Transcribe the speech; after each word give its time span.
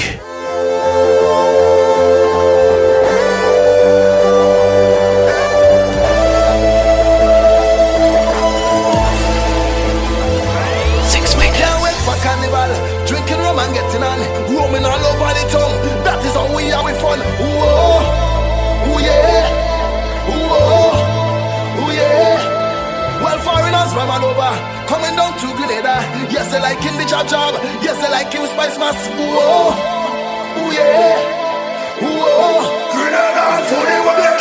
together. 25.84 26.32
Yes, 26.32 26.52
I 26.52 26.58
like 26.60 26.80
him, 26.80 26.96
the 26.96 27.04
jab 27.04 27.28
jab. 27.28 27.54
Yes, 27.82 28.02
I 28.02 28.10
like 28.10 28.32
him, 28.32 28.46
Spice 28.46 28.78
Mass. 28.78 28.96
Whoa, 29.08 29.74
oh 30.56 30.70
yeah, 30.72 31.16
whoa. 32.00 32.92
Grenada, 32.92 33.68
Tony, 33.68 34.06
what 34.06 34.16
they. 34.16 34.34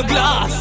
glass. 0.00 0.52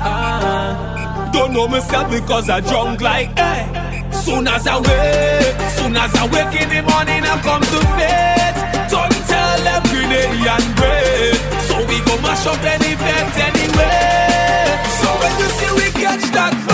Ah, 0.00 1.30
don't 1.32 1.52
know 1.54 1.66
myself 1.66 2.10
because 2.10 2.50
I 2.50 2.60
drunk 2.60 3.00
like 3.00 3.30
eh. 3.38 4.10
Soon 4.10 4.46
as 4.46 4.66
I 4.66 4.76
wake, 4.76 5.56
soon 5.78 5.96
as 5.96 6.12
I 6.14 6.24
wake 6.28 6.60
in 6.60 6.68
the 6.68 6.82
morning, 6.90 7.22
I 7.24 7.34
come 7.40 7.62
to 7.62 7.80
faith. 7.96 8.58
Don't 8.92 9.16
tell 9.32 9.56
them 9.64 9.82
Grenadian 9.88 10.64
bread. 10.76 11.36
So 11.68 11.76
we 11.88 11.96
go 12.04 12.14
mash 12.20 12.46
up 12.46 12.62
any 12.74 12.92
fence 13.04 13.36
anyway. 13.48 14.68
So 15.00 15.08
when 15.20 15.32
you 15.40 15.48
see 15.58 15.72
we 15.80 15.86
catch 16.02 16.24
that 16.36 16.65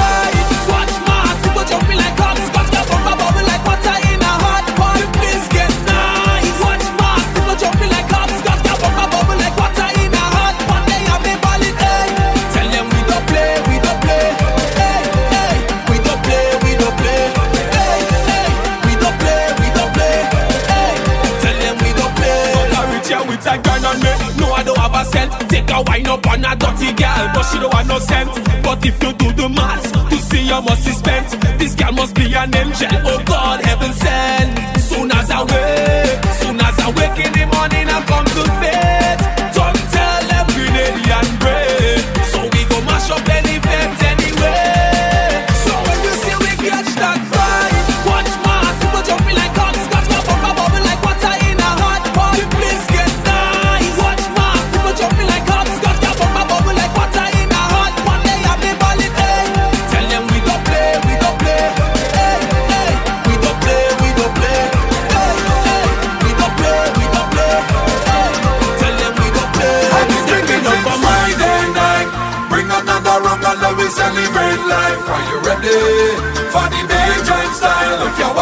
cent. 25.12 25.30
Take 25.50 25.70
a 25.70 25.82
wine 25.86 26.08
up 26.08 26.26
on 26.26 26.44
a 26.44 26.52
dirty 26.56 26.90
girl, 27.00 27.24
but 27.34 27.44
she 27.48 27.58
don't 27.60 27.72
want 27.72 27.88
no 27.88 27.98
cent. 27.98 28.30
But 28.62 28.84
if 28.84 28.96
you 29.02 29.12
do 29.12 29.28
the 29.32 29.48
maths, 29.48 29.90
to 29.92 30.16
see 30.28 30.44
how 30.46 30.60
much 30.60 30.86
is 30.86 30.96
spent, 30.98 31.28
this 31.58 31.74
girl 31.74 31.92
must 31.92 32.14
be 32.14 32.34
an 32.34 32.54
angel. 32.54 32.88
Oh 33.10 33.22
God, 33.24 33.64
heaven 33.64 33.92
sent. 33.92 34.80
Soon 34.80 35.10
as 35.12 35.30
I 35.30 35.40
wake, 35.52 36.24
soon 36.42 36.58
as 36.60 36.76
I 36.86 36.88
wake 36.98 37.18
in 37.26 37.32
the 37.38 37.44
morning, 37.54 37.86
I'm 37.88 38.04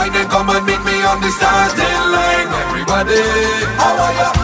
Why 0.00 0.08
then 0.08 0.30
come 0.30 0.48
and 0.48 0.64
meet 0.64 0.82
me 0.82 0.96
on 1.04 1.20
the 1.20 1.30
starting 1.30 2.04
line? 2.08 2.48
Everybody, 2.64 3.20
how 3.76 4.00
are 4.00 4.34
you? 4.34 4.39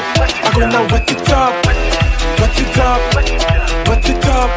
up. 0.00 0.18
I'm 0.44 0.52
gonna 0.58 0.80
wet 0.92 1.10
it 1.10 1.30
up. 1.30 1.54
Wet 2.40 2.58
it 2.58 2.78
up. 2.78 3.00
Wet 3.14 4.08
it 4.08 4.26
up. 4.26 4.50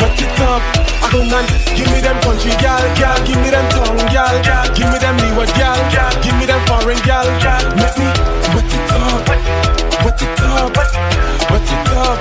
Wet 0.00 0.20
it 0.20 0.40
up. 0.40 0.62
I 1.02 1.08
go 1.12 1.20
on, 1.22 1.46
give 1.76 1.88
me 1.92 2.00
them 2.00 2.18
country 2.20 2.50
gal, 2.58 2.82
gal, 2.98 3.18
give 3.26 3.38
me 3.38 3.50
them 3.50 3.66
tongue 3.70 4.06
gal, 4.10 4.34
gal, 4.42 4.66
give 4.74 4.90
me 4.90 4.98
them 4.98 5.16
leeward 5.22 5.52
gal, 5.54 5.78
gal, 5.94 6.10
give 6.22 6.34
me 6.38 6.46
them 6.46 6.60
foreign 6.66 6.98
gal, 7.06 7.26
gal. 7.38 7.62
Let 7.78 7.94
me 7.94 8.08
wet 8.54 8.66
it 8.66 8.90
up, 8.90 9.22
wet 10.02 10.22
it 10.22 10.40
up, 10.42 10.76
wet 10.76 10.92
it 10.92 11.10
up, 11.14 11.46
wet 11.52 11.70
it 11.70 11.90
up. 11.94 12.18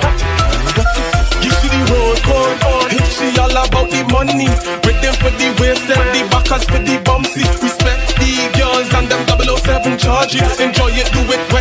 Give 1.42 1.56
she 1.60 1.68
the 1.74 1.82
road 1.90 2.20
code, 2.22 2.94
if 2.94 3.06
she 3.10 3.34
all 3.42 3.58
about 3.58 3.90
the 3.90 4.06
money, 4.14 4.54
with 4.86 5.00
them 5.02 5.16
for 5.18 5.34
the 5.34 5.48
waist 5.58 5.90
and 5.90 6.06
the 6.14 6.22
backers 6.30 6.64
for 6.70 6.78
the 6.78 7.02
bumpsy. 7.02 7.42
Respect 7.64 8.22
the 8.22 8.54
girls 8.54 8.94
and 8.94 9.10
them 9.10 9.24
007 9.26 9.98
charges, 9.98 10.60
enjoy 10.60 10.94
it, 10.94 11.10
do 11.12 11.22
it. 11.34 11.55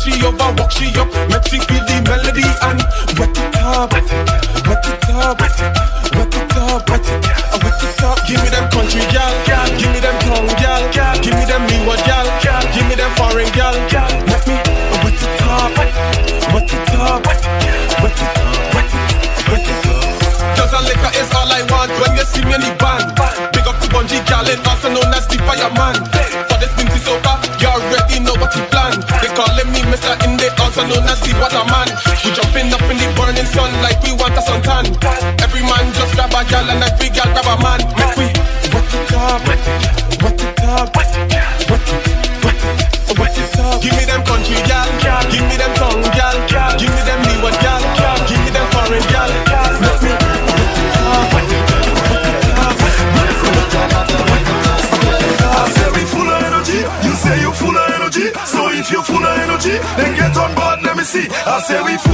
she 0.00 0.16
over, 0.24 0.50
walk 0.56 0.72
she 0.72 0.88
up. 0.96 1.08
Make 1.28 1.44
she 1.44 1.60
feel 1.60 1.84
the 1.84 2.00
melody 2.08 2.48
and 2.64 2.80
wet 3.20 3.36
it 3.36 3.56
up, 3.60 3.92
wet 3.92 4.08
it 4.08 5.04
up, 5.12 5.40
wet 5.40 5.60
it 5.60 5.76
up, 5.76 6.16
wet 6.16 6.34
it 6.34 6.56
up, 6.56 6.88
wet 6.88 7.82
it 7.84 8.02
up. 8.02 8.18
Give 8.26 8.40
me 8.40 8.48
them 8.48 8.66
country 8.72 9.04
gal, 9.12 9.32
gal. 9.44 9.68
Give 9.76 9.92
me 9.92 10.00
them 10.00 10.16
tongue 10.24 10.48
gal, 10.56 10.82
gal. 10.92 11.14
Give 11.20 11.36
me 11.36 11.44
them 11.44 11.62
new 11.68 11.84
gal, 12.08 12.26
gal. 12.40 12.64
Give 12.72 12.86
me 12.88 12.94
them 12.96 13.12
foreign 13.20 13.50
gal, 13.52 13.76
gal. 13.92 14.10
Let 14.24 14.42
me 14.48 14.56
wet 15.04 15.20
it 15.20 15.42
up, 15.44 15.76
wet 15.76 16.72
it 16.72 16.90
up, 16.96 17.20
wet 17.28 17.44
it 17.44 17.60
up, 17.60 18.04
wet 18.72 18.88
it, 18.88 19.08
wet 19.52 19.68
it 19.68 19.84
up. 19.84 20.56
Just 20.56 20.72
a 20.72 20.80
liquor 20.80 21.12
is 21.20 21.28
all 21.36 21.50
I 21.52 21.60
want 21.68 21.92
when 22.00 22.16
you 22.16 22.24
see 22.24 22.44
me 22.44 22.56
in 22.56 22.64
the 22.64 22.72
band. 22.80 23.12
Big 23.52 23.68
up 23.68 23.76
to 23.84 23.86
Bungie 23.92 24.24
gal, 24.24 24.48
and 24.48 24.64
also 24.64 24.88
known 24.88 25.12
as 25.12 25.26
the 25.28 25.36
fireman. 25.44 26.09
see 31.30 31.38
what 31.38 31.54
a 31.54 31.62
man. 31.70 31.88
We 32.24 32.30
jumping 32.34 32.72
up 32.74 32.82
in 32.90 32.98
the 32.98 33.08
burning 33.14 33.46
sun 33.46 33.70
like 33.82 34.02
we 34.02 34.12
want 34.12 34.34
a 34.34 34.42
suntan. 34.42 34.90
Every 35.42 35.62
man 35.62 35.92
just 35.94 36.14
grab 36.14 36.34
a 36.34 36.42
gal 36.50 36.66
and 36.70 36.82
I 36.82 36.90
say 61.60 61.82
we 61.82 62.09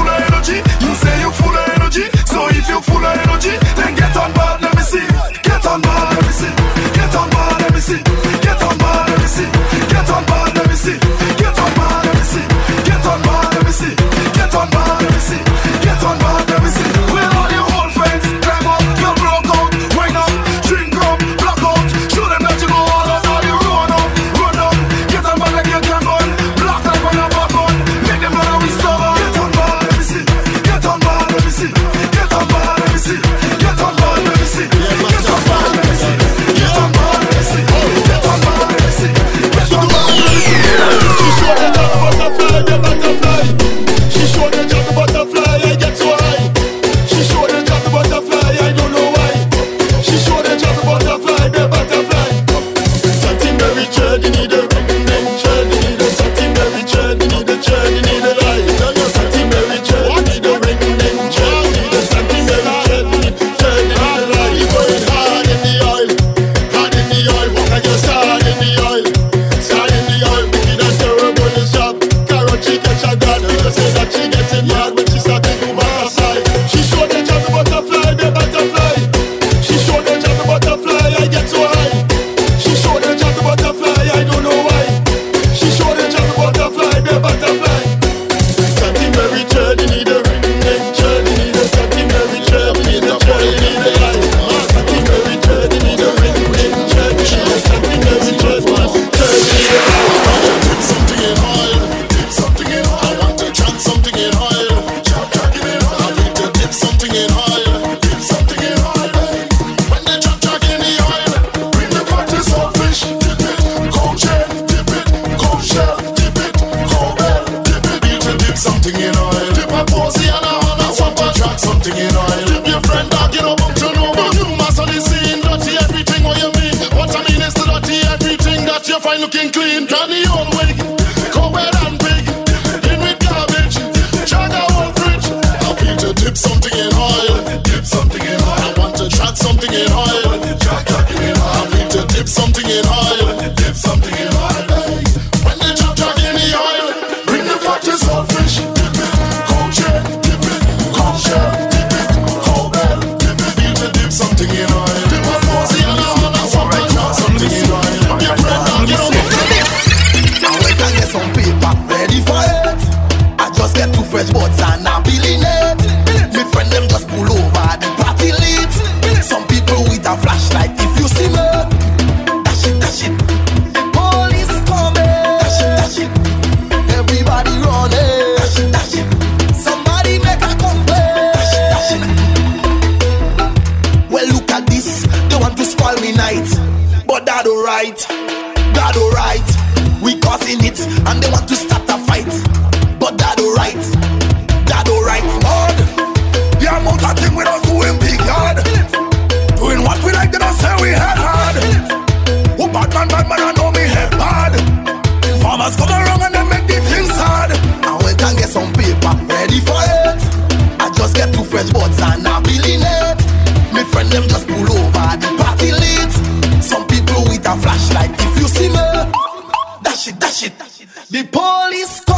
dash 220.12 220.44
it, 220.44 220.58
dash 220.58 220.80
it. 220.80 220.88
The 221.10 221.24
police 221.24 222.00
coming. 222.00 222.15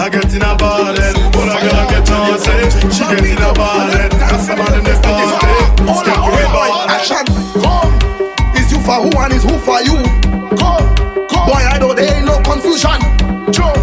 I 0.00 0.08
get 0.08 0.32
in 0.32 0.40
a 0.40 0.56
bottle, 0.56 0.96
but 1.28 1.52
I 1.52 1.60
gotta 1.60 1.84
get 1.92 2.08
naughty. 2.08 2.72
She 2.88 3.04
get 3.04 3.20
in 3.20 3.36
a 3.36 3.52
bottle, 3.52 4.08
that's 4.16 4.48
the 4.48 4.56
man 4.56 4.72
in 4.72 4.84
the 4.88 4.96
party. 5.04 5.28
Step 5.92 6.16
away, 6.24 6.48
ball. 6.48 6.88
Action, 6.88 7.20
come. 7.60 7.92
Is 8.56 8.72
you 8.72 8.80
for 8.80 8.96
who 9.04 9.12
and 9.20 9.36
is 9.36 9.44
who 9.44 9.60
for 9.60 9.76
you? 9.84 10.00
Come, 10.56 10.88
come. 11.28 11.44
Boy, 11.44 11.60
I 11.68 11.76
know 11.76 11.92
there 11.92 12.08
ain't 12.16 12.24
no 12.24 12.40
confusion. 12.40 12.96
Joe, 13.52 13.76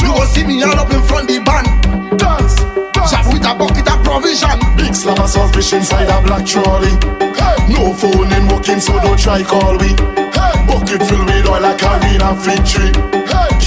you 0.00 0.08
go 0.08 0.24
see 0.32 0.48
me 0.48 0.56
all 0.64 0.72
up 0.72 0.88
in 0.88 1.04
front 1.04 1.28
of 1.28 1.36
the 1.36 1.44
band. 1.44 1.68
Dance, 2.16 2.56
dance. 2.96 3.12
Shop 3.12 3.28
with 3.28 3.44
a 3.44 3.52
bucket 3.52 3.92
of 3.92 4.00
provision. 4.00 4.56
Big 4.72 4.96
slam 4.96 5.20
of 5.20 5.52
fish 5.52 5.76
inside 5.76 6.08
a 6.08 6.16
black 6.24 6.48
trolley. 6.48 6.96
No 7.68 7.92
phone 7.92 8.32
in 8.32 8.48
working, 8.48 8.80
so 8.80 8.96
don't 9.04 9.20
try 9.20 9.44
call 9.44 9.76
we. 9.76 9.92
Bucket 10.64 11.04
filled 11.04 11.28
with 11.28 11.44
oil 11.44 11.60
like 11.60 11.84
a 11.84 12.00
arena 12.00 12.32
victory. 12.40 13.17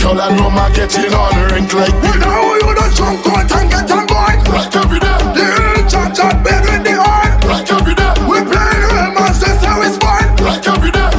Girl, 0.01 0.19
I 0.19 0.35
know 0.35 0.49
my 0.49 0.69
getting 0.75 1.13
on 1.13 1.35
rink 1.51 1.71
like 1.73 1.93
We 2.03 2.11
know 2.19 2.55
you 2.61 2.71
don't 2.75 2.93
jump 2.95 3.25
out 3.27 3.51
and 3.51 3.69
get 3.71 3.91
on 3.91 4.05
board. 4.09 4.37
Like 4.49 4.75
every 4.75 4.99
day, 4.99 5.17
The 5.35 5.45
real 5.45 5.81
champ 5.87 6.15
chat 6.15 6.35
big 6.43 6.61
with 6.67 6.83
the 6.83 6.95
oil. 6.99 7.31
like 7.47 7.69
every 7.71 7.95
day, 7.95 8.13
We 8.27 8.37
play 8.49 8.73
real 8.91 9.11
masters 9.15 9.61
how 9.63 9.81
it's 9.85 9.97
born. 10.01 10.25
like 10.43 10.65
every 10.67 10.91
day, 10.91 11.11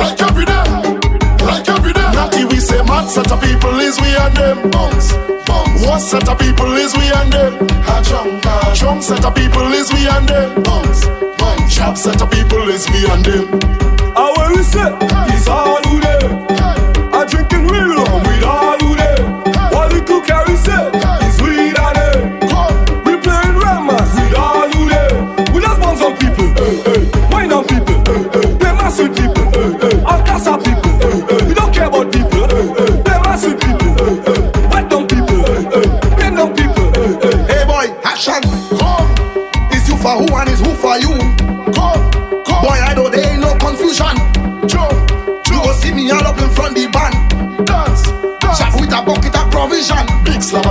like 0.00 0.20
every 0.22 0.46
day, 0.46 0.64
like 1.44 1.68
every 1.68 1.92
day. 1.92 2.08
Natty 2.16 2.44
we 2.46 2.58
say 2.60 2.80
mad 2.88 3.06
set 3.10 3.30
of 3.32 3.40
people 3.42 3.76
is 3.80 4.00
we 4.00 4.10
and 4.16 4.34
them. 4.36 4.70
Bounce, 4.70 5.12
bounce. 5.46 5.84
What 5.84 6.00
set 6.00 6.28
of 6.28 6.38
people 6.38 6.72
is 6.76 6.94
we 6.96 7.06
and 7.20 7.32
them? 7.32 7.52
A 7.90 7.96
jump, 8.06 8.46
a 8.46 8.72
jump 8.74 9.02
set 9.02 9.24
of 9.24 9.34
people 9.34 9.66
is 9.74 9.92
we 9.92 10.06
and 10.08 10.28
them. 10.28 10.62
Bounce, 10.62 11.04
bounce. 11.38 11.74
Chop 11.74 11.96
set 11.98 12.22
of 12.22 12.30
people 12.30 12.68
is 12.70 12.88
we 12.90 13.04
and 13.10 13.24
them. 13.24 13.46
And 14.16 14.30
when 14.38 14.48
we 14.56 14.62
say, 14.62 14.88
it's 15.34 15.48
all 15.48 15.82
who 15.84 16.00
there. 16.00 16.55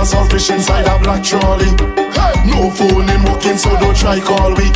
Big 0.06 0.12
slam 0.12 0.22
of 0.22 0.30
fish 0.30 0.50
inside 0.50 0.86
a 0.86 1.02
black 1.02 1.18
trolley. 1.18 1.66
No 2.46 2.70
phone 2.70 3.10
in 3.10 3.22
working, 3.26 3.58
so 3.58 3.70
don't 3.82 3.96
try 3.96 4.20
call 4.20 4.54
we. 4.54 4.70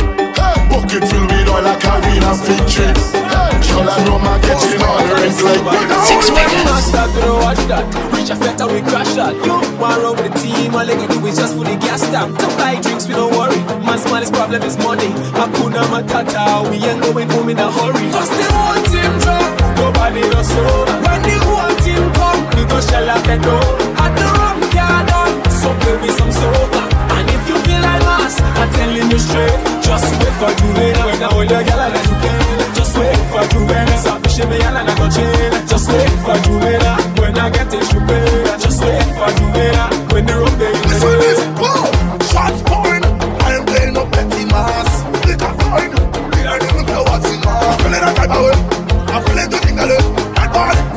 Bucket 0.67 1.07
filled 1.07 1.31
with 1.31 1.47
oil 1.47 1.63
like 1.63 1.79
arena 1.87 2.35
victory. 2.35 2.91
Girl, 3.71 3.87
I 3.87 3.95
know 4.03 4.19
my 4.19 4.35
getting 4.43 4.83
on 4.83 5.07
rink 5.23 5.39
like 5.39 6.03
Six 6.03 6.29
figures. 6.35 6.83
Start 6.83 7.11
to 7.15 7.31
watch 7.39 7.63
that. 7.71 7.87
Reach 8.11 8.29
a 8.29 8.35
fete 8.35 8.59
and 8.59 8.71
we 8.75 8.81
crash 8.83 9.15
that. 9.15 9.31
You 9.47 9.55
want 9.79 10.03
run 10.03 10.19
with 10.19 10.33
the 10.33 10.39
team, 10.43 10.75
all 10.75 10.85
they 10.85 10.99
can 10.99 11.07
do 11.07 11.25
is 11.25 11.37
just 11.37 11.55
fully 11.55 11.77
gas 11.77 12.03
tank. 12.11 12.37
Don't 12.37 12.57
buy 12.59 12.75
drinks, 12.81 13.07
we 13.07 13.13
don't 13.13 13.31
worry. 13.31 13.55
Man's 13.87 14.03
money's 14.11 14.31
problem 14.31 14.61
is 14.63 14.75
money. 14.83 15.15
Hakuna 15.31 15.87
Matata, 15.87 16.67
we 16.67 16.75
ain't 16.83 16.99
going 17.07 17.29
home 17.29 17.47
in 17.47 17.57
a 17.57 17.71
hurry. 17.71 18.11
Cause 18.11 18.27
the 18.35 18.43
whole 18.51 18.83
team 18.83 19.13
drop, 19.23 19.47
nobody 19.79 20.27
does 20.27 20.49
so. 20.51 20.63
When 21.07 21.19
the 21.23 21.35
whole 21.47 21.75
team 21.79 22.03
come, 22.19 22.41
we 22.51 22.67
go 22.67 22.81
shell 22.83 23.07
out 23.07 23.23
the 23.23 23.37
door. 23.39 23.90
Give 25.91 26.01
me 26.03 26.07
some 26.07 26.31
soda, 26.31 26.81
And 27.19 27.27
if 27.35 27.43
you 27.51 27.57
feel 27.67 27.81
like 27.83 28.07
us, 28.15 28.39
I'm 28.39 28.69
telling 28.79 29.11
you 29.11 29.19
straight, 29.19 29.59
just 29.83 30.07
wait 30.23 30.35
for 30.39 30.51
Juve. 30.55 30.87
When 31.03 31.19
I 31.19 31.27
hold 31.35 31.51
your 31.51 31.63
girl, 31.67 31.81
I 31.83 31.87
let 31.91 32.05
you 32.07 32.17
kill. 32.23 32.59
Just 32.79 32.95
wait 32.95 33.19
for 33.27 33.43
Juve. 33.51 33.75
It's 33.91 34.05
a 34.07 34.13
fish 34.23 34.39
in 34.39 34.47
me, 34.47 34.55
and 34.63 34.77
I 34.79 34.95
go 34.95 35.05
chill. 35.11 35.51
Just 35.67 35.91
wait 35.91 36.15
for 36.23 36.37
Juve. 36.47 36.79
When 37.19 37.35
I 37.35 37.49
get 37.51 37.73
it, 37.75 37.91
you 37.91 37.99
pay. 38.07 38.23
Just 38.63 38.79
wait 38.79 39.03
for 39.19 39.31
Juve. 39.35 39.67
When 40.15 40.23
the 40.31 40.35
road 40.39 40.55
they 40.63 40.71
in 40.71 40.95
shots. 42.31 42.59
I 42.63 43.59
am 43.59 43.63
playing 43.67 43.95
petty 44.15 44.43
I 46.47 46.55
don't 46.55 46.87
care 46.87 47.03
what's 47.03 47.27
in 47.35 47.39
my. 47.43 47.51
I'm 47.51 47.75
feeling 47.83 47.99
that 47.99 48.15
type. 48.15 48.31
I'm 49.11 49.21
feeling 49.27 49.49
to 49.51 49.59
I'm 50.39 50.90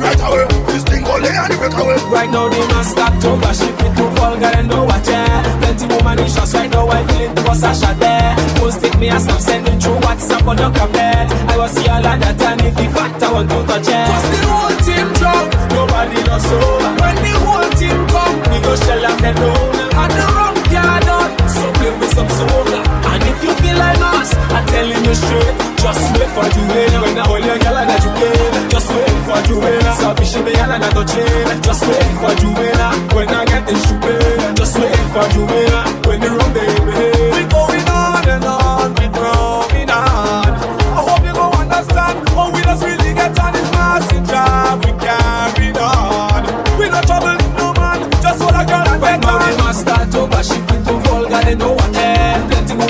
must 2.75 2.91
start 2.91 3.13
to 3.21 3.29
bash 3.41 3.61
if 3.61 3.79
it 3.81 3.97
too 3.97 4.09
vulgar 4.15 4.51
and 4.59 4.67
no 4.67 4.83
watch 4.83 5.07
it. 5.07 5.43
Plenty 5.61 5.85
woman 5.93 6.19
in 6.19 6.29
shots 6.29 6.53
right 6.53 6.69
now, 6.69 6.87
I 6.87 7.03
feel 7.07 7.33
to 7.33 7.41
was 7.47 7.63
a 7.63 7.71
shot 7.73 7.97
there. 7.99 8.35
Post 8.57 8.83
it 8.83 8.97
me, 8.99 9.09
I 9.09 9.17
stop 9.17 9.39
sending 9.39 9.79
through 9.79 9.99
WhatsApp 10.05 10.47
or 10.47 10.55
the 10.55 10.69
comment. 10.77 11.27
I 11.51 11.57
was 11.57 11.71
see 11.71 11.87
all 11.87 12.05
of 12.05 12.19
that 12.21 12.41
and 12.41 12.61
if 12.61 12.79
you 12.79 12.89
fat, 12.89 13.23
I 13.23 13.31
want 13.33 13.49
to 13.49 13.57
touch 13.69 13.89
it. 13.97 14.07
Cause 14.11 14.27
the 14.33 14.39
whole 14.49 14.75
team 14.85 15.07
drunk, 15.19 15.47
nobody 15.77 16.19
knows 16.27 16.45
so. 16.49 16.59
When 17.01 17.15
the 17.25 17.33
whole 17.43 17.69
team 17.79 17.99
come, 18.13 18.37
we 18.49 18.57
go 18.65 18.73
shell 18.83 19.05
off 19.09 19.17
the 19.23 19.31
down. 19.33 19.75
And 20.01 20.11
the 20.17 20.25
rum 20.35 20.55
card 20.71 21.07
on, 21.17 21.29
so 21.55 21.65
play 21.77 21.91
with 21.99 22.13
some 22.13 22.29
soda. 22.29 22.64
Like 23.75 24.01
us, 24.01 24.29
I'm 24.55 24.65
telling 24.67 25.03
you 25.05 25.15
straight, 25.15 25.55
just 25.83 26.03
wait 26.17 26.31
for 26.35 26.47
you 26.55 26.63
winner. 26.67 27.01
When 27.03 27.17
I 27.19 27.23
hold 27.27 27.45
your 27.45 27.59
girl 27.59 27.77
I 27.77 27.83
you 27.85 28.11
get, 28.19 28.71
just 28.71 28.89
wait 28.89 29.17
for 29.27 29.39
you 29.47 29.57
winner. 29.59 29.93
Selfish 30.01 30.35
in 30.35 30.43
me 30.45 30.53
I 30.55 30.79
touch 30.79 31.15
it, 31.15 31.63
just 31.63 31.81
wait 31.87 32.11
for 32.21 32.33
you 32.41 32.51
winner. 32.57 32.91
When 33.15 33.29
I 33.29 33.45
get 33.45 33.63
the 33.67 33.75
shoe 33.85 34.55
just 34.55 34.75
wait 34.79 35.05
for 35.13 35.25
you 35.35 35.43
winner. 35.45 35.83
When 36.07 36.19
the 36.19 36.29
rum 36.37 36.51
they 36.53 36.67
behave, 36.85 37.33
we 37.35 37.41
going 37.53 37.87
on 37.89 38.27
and 38.27 38.45
on, 38.45 38.89
we 38.97 39.07
growing 39.13 39.89
on. 39.89 40.49
I 40.97 41.01
hope 41.05 41.23
you 41.25 41.33
go 41.33 41.47
understand 41.53 42.29
how 42.29 42.51
we 42.51 42.61
just 42.61 42.83
really 42.83 43.13
get 43.13 43.39
on 43.39 43.53
this 43.53 43.69
massive 43.71 44.25
job. 44.27 44.83
We 44.83 44.91
carried 44.99 45.77
on. 45.77 46.41
We 46.79 46.89
no 46.89 47.01
trouble 47.01 47.37
no 47.57 47.73
man, 47.77 48.09
just 48.21 48.41
hold 48.41 48.57
a 48.57 48.63
girl 48.65 48.89
and 48.89 49.01
get 49.01 49.25
on. 49.25 49.39
When 49.39 49.57
must 49.59 49.81
start 49.81 50.11
to 50.11 50.27
bash 50.27 50.51
it 50.51 50.65
into 50.73 50.93
vulgar, 51.05 51.41
they 51.45 51.55
know 51.55 51.73
what. 51.73 51.84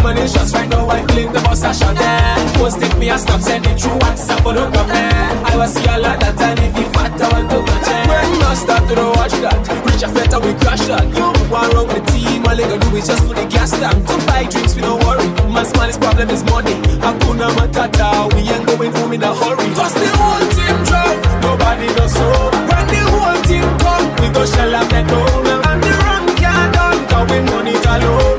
Shots 0.05 0.53
right 0.53 0.69
now, 0.69 0.87
I 0.89 1.05
feeling 1.05 1.33
the 1.33 1.41
boss 1.41 1.61
I 1.61 1.71
shot 1.71 1.97
there. 1.97 2.37
Post 2.57 2.81
it 2.81 2.97
me, 2.97 3.09
I 3.09 3.17
stop 3.17 3.41
sending 3.41 3.77
through 3.77 3.97
WhatsApp 4.01 4.45
or 4.45 4.53
don't 4.53 4.73
come 4.73 4.87
there. 4.87 5.29
I 5.49 5.53
was 5.57 5.73
see 5.73 5.85
a 5.85 5.97
lot 5.97 6.19
that 6.19 6.37
time 6.37 6.57
if 6.61 6.77
you 6.77 6.85
fat, 6.93 7.13
I 7.13 7.25
want 7.29 7.49
to 7.49 7.61
touch 7.61 7.89
it. 7.89 8.05
When 8.09 8.29
must 8.41 8.61
start 8.65 8.83
to 8.89 9.05
watch 9.17 9.37
that, 9.45 9.57
reach 9.85 10.01
a 10.01 10.09
feta, 10.09 10.37
we 10.41 10.53
crash 10.61 10.85
that. 10.89 11.05
You 11.09 11.29
one 11.49 11.69
wrong 11.73 11.87
with 11.89 12.05
the 12.05 12.17
team, 12.17 12.45
all 12.45 12.57
they 12.57 12.65
gonna 12.65 12.81
do 12.81 12.89
is 12.97 13.05
just 13.05 13.21
put 13.25 13.37
the 13.37 13.45
gas 13.45 13.69
tank. 13.77 13.97
To 14.01 14.15
buy 14.25 14.45
drinks, 14.49 14.73
we 14.73 14.81
don't 14.81 14.97
worry. 15.05 15.29
Man's 15.49 15.69
smallest 15.73 16.01
problem 16.01 16.29
is 16.29 16.43
money. 16.45 16.73
Hakuna 17.05 17.53
Matata, 17.53 18.29
we 18.33 18.45
ain't 18.49 18.65
going 18.65 18.93
home 18.97 19.13
in 19.13 19.21
a 19.21 19.29
hurry. 19.29 19.69
Cause 19.77 19.93
the 19.93 20.09
whole 20.09 20.45
team 20.57 20.77
drunk, 20.89 21.17
nobody 21.45 21.85
knows 21.97 22.13
so. 22.17 22.29
When 22.65 22.85
the 22.89 23.01
whole 23.13 23.39
team 23.45 23.67
come, 23.77 24.05
we 24.21 24.27
go 24.33 24.41
shell 24.41 24.73
out 24.73 24.89
the 24.89 25.01
down. 25.05 25.65
And 25.69 25.79
the 25.85 25.91
run 26.01 26.25
can't 26.33 26.69
done, 26.73 26.99
cause 27.09 27.25
we 27.29 27.37
money 27.45 27.77
it 27.77 28.34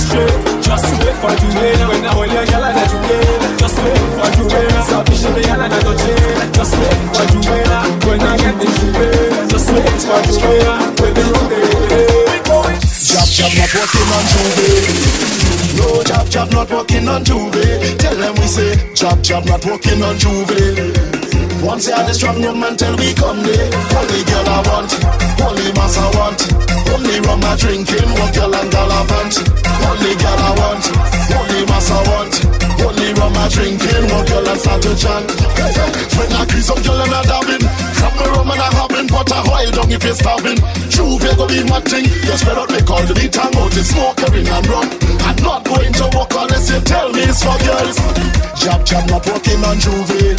straight, 0.00 0.34
just 0.64 0.88
wait 1.00 1.16
for 1.20 1.32
you 1.36 1.50
later. 1.60 1.86
When 1.92 2.04
I 2.04 2.10
hold 2.16 2.32
your 2.32 2.46
girl 2.48 2.64
and 2.64 2.76
you 2.92 3.00
get, 3.04 3.60
just 3.60 3.76
wait 3.84 4.04
for 4.16 4.28
you 4.36 4.44
later. 4.48 4.82
Selfish 4.88 5.24
in 5.24 5.32
the 5.36 5.42
hand 5.48 5.62
and 5.62 5.74
I 5.74 5.80
it, 5.80 6.48
just 6.56 6.74
wait 6.80 7.00
for 7.12 7.24
you 7.28 7.40
later. 7.44 7.82
When 8.08 8.20
I 8.24 8.34
get 8.40 8.56
the 8.60 8.68
shoe, 8.76 8.92
just 9.52 9.68
wait 9.72 9.98
for 10.08 10.20
you 10.24 10.36
later. 10.40 10.76
When 11.00 11.12
the 11.14 11.24
road 11.28 11.48
they 11.52 11.70
Jab 13.10 13.28
jab 13.28 13.52
not 13.58 13.70
working 13.74 14.08
on 14.16 14.24
Juve. 14.30 14.90
No 15.76 16.02
jab 16.02 16.26
jab 16.30 16.48
not 16.52 16.70
working 16.70 17.08
on 17.08 17.24
Juve. 17.24 17.98
Tell 17.98 18.16
them 18.16 18.34
we 18.34 18.46
say 18.46 18.72
jab 18.94 19.22
jab 19.22 19.44
not 19.46 19.64
working 19.64 20.02
on 20.02 20.16
Juve. 20.18 21.20
Once 21.62 21.86
you 21.86 21.94
had 21.94 22.08
a 22.08 22.14
strong 22.14 22.40
woman 22.40 22.76
till 22.76 22.96
we 22.96 23.12
come 23.14 23.42
there. 23.42 23.68
Only 23.96 24.24
girl 24.24 24.48
I 24.48 24.60
want, 24.68 24.90
only 25.44 25.72
mass 25.76 25.96
I 25.98 26.08
want. 26.16 26.40
Only 26.92 27.20
rum 27.20 27.44
I 27.44 27.56
drinking, 27.56 28.08
one 28.18 28.32
girl 28.32 28.54
and 28.54 28.70
gallivant. 28.70 29.59
Only 29.88 30.12
girl 30.16 30.40
I 30.40 30.50
want, 30.58 30.84
only 31.32 31.62
mass 31.66 31.90
I 31.90 32.00
want. 32.08 32.34
Only 32.80 33.12
rum 33.14 33.36
I 33.36 33.48
drinking, 33.48 34.08
one 34.08 34.24
girl 34.26 34.48
and 34.48 34.60
start 34.60 34.80
to 34.82 34.92
chant. 34.96 35.28
When 36.16 36.32
I 36.32 36.44
kiss 36.48 36.66
some 36.66 36.80
girl 36.82 37.00
and 37.00 37.12
I 37.12 37.22
dabbing, 37.28 37.64
from 37.96 38.12
the 38.16 38.26
rum 38.32 38.50
and 38.50 38.60
I 38.60 38.68
having, 38.72 39.08
put 39.08 39.30
a 39.30 39.40
oil 39.52 39.70
down 39.70 39.90
if 39.92 40.02
you're 40.04 40.16
starving. 40.16 40.58
Juve 40.88 41.28
go 41.36 41.46
be 41.46 41.60
my 41.68 41.80
thing, 41.84 42.04
you 42.08 42.36
spread 42.40 42.56
out 42.56 42.70
me 42.72 42.80
call 42.80 43.04
the 43.04 43.14
beat 43.14 43.36
and 43.36 43.56
out 43.56 43.70
the 43.72 43.84
smoke, 43.84 44.18
heroin 44.20 44.48
and 44.48 44.66
rum. 44.68 44.88
I'm 45.28 45.36
not 45.44 45.64
going 45.64 45.92
to 45.92 46.04
walk 46.16 46.32
unless 46.32 46.70
you 46.72 46.80
tell 46.80 47.12
me 47.12 47.22
it's 47.28 47.44
for 47.44 47.56
girls. 47.68 47.96
Jab 48.60 48.84
jab 48.84 49.04
not 49.08 49.24
working 49.28 49.60
on 49.64 49.76
Juve. 49.76 50.36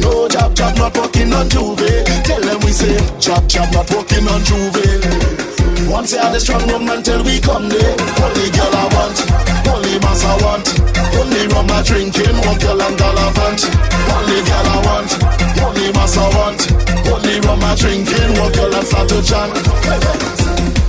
No 0.00 0.28
jab 0.28 0.54
jab 0.54 0.76
not 0.76 0.96
working 0.96 1.32
on 1.32 1.48
Juve. 1.48 2.04
Tell 2.24 2.40
them 2.40 2.60
we 2.64 2.72
say 2.72 2.96
jab 3.20 3.48
jab 3.48 3.72
not 3.72 3.88
working 3.92 4.24
on 4.28 4.40
Juve. 4.44 5.61
Once 5.88 6.12
you 6.12 6.18
had 6.18 6.34
a 6.34 6.40
strong 6.40 6.62
woman 6.68 7.02
till 7.02 7.22
we 7.24 7.40
come 7.40 7.68
there. 7.68 7.94
Only 8.22 8.48
girl 8.52 8.74
I 8.74 8.86
want, 8.92 9.16
only 9.68 9.98
mass 9.98 10.22
I 10.24 10.34
want. 10.42 10.66
Only 11.18 11.46
rum 11.48 11.70
I 11.70 11.82
drinking, 11.82 12.36
one 12.46 12.58
girl 12.58 12.82
and 12.82 12.96
gallivant. 12.98 13.60
Only 14.10 14.38
girl 14.46 14.68
I 14.68 14.78
want, 14.86 15.10
only 15.62 15.88
mass 15.92 16.16
I 16.16 16.26
want. 16.36 16.60
Only 17.08 17.40
rum 17.40 17.62
I 17.62 17.74
drinking, 17.74 18.30
one 18.38 18.52
girl 18.52 18.74
and 18.74 18.86
start 18.86 19.08
to 19.10 19.18
chant. 19.22 19.54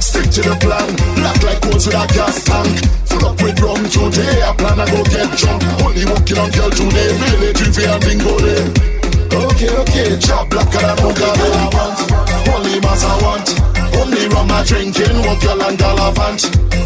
Stick 0.04 0.30
to 0.36 0.42
the 0.46 0.56
plan, 0.62 0.90
black 1.18 1.40
like 1.44 1.62
coals 1.62 1.88
with 1.88 1.96
a 1.96 2.06
gas 2.14 2.44
tank. 2.44 2.76
Full 3.10 3.26
up 3.26 3.42
with 3.42 3.60
rum 3.60 3.82
today, 3.90 4.42
I 4.44 4.52
plan 4.56 4.78
to 4.78 4.86
go 4.92 5.02
get 5.10 5.30
drunk. 5.38 5.64
Only 5.82 6.06
walking 6.06 6.38
on 6.38 6.50
girl 6.52 6.70
today, 6.70 7.10
really 7.18 7.54
jiffy 7.54 7.86
and 7.86 8.02
bingo 8.04 8.34
day. 8.40 8.94
Okay, 9.34 9.70
okay, 9.70 10.10
blacker 10.50 10.78
than 10.78 10.98
Mugabe 10.98 11.50
I 11.58 11.70
want 11.74 12.54
Only 12.54 12.80
mass 12.82 13.04
I 13.04 13.22
want 13.24 13.73
Only 14.00 14.28
rum 14.28 14.52
I 14.52 14.64
drinking 14.64 15.18
One 15.26 15.40
girl 15.40 15.62
and 15.62 15.78
gallivant 15.78 16.42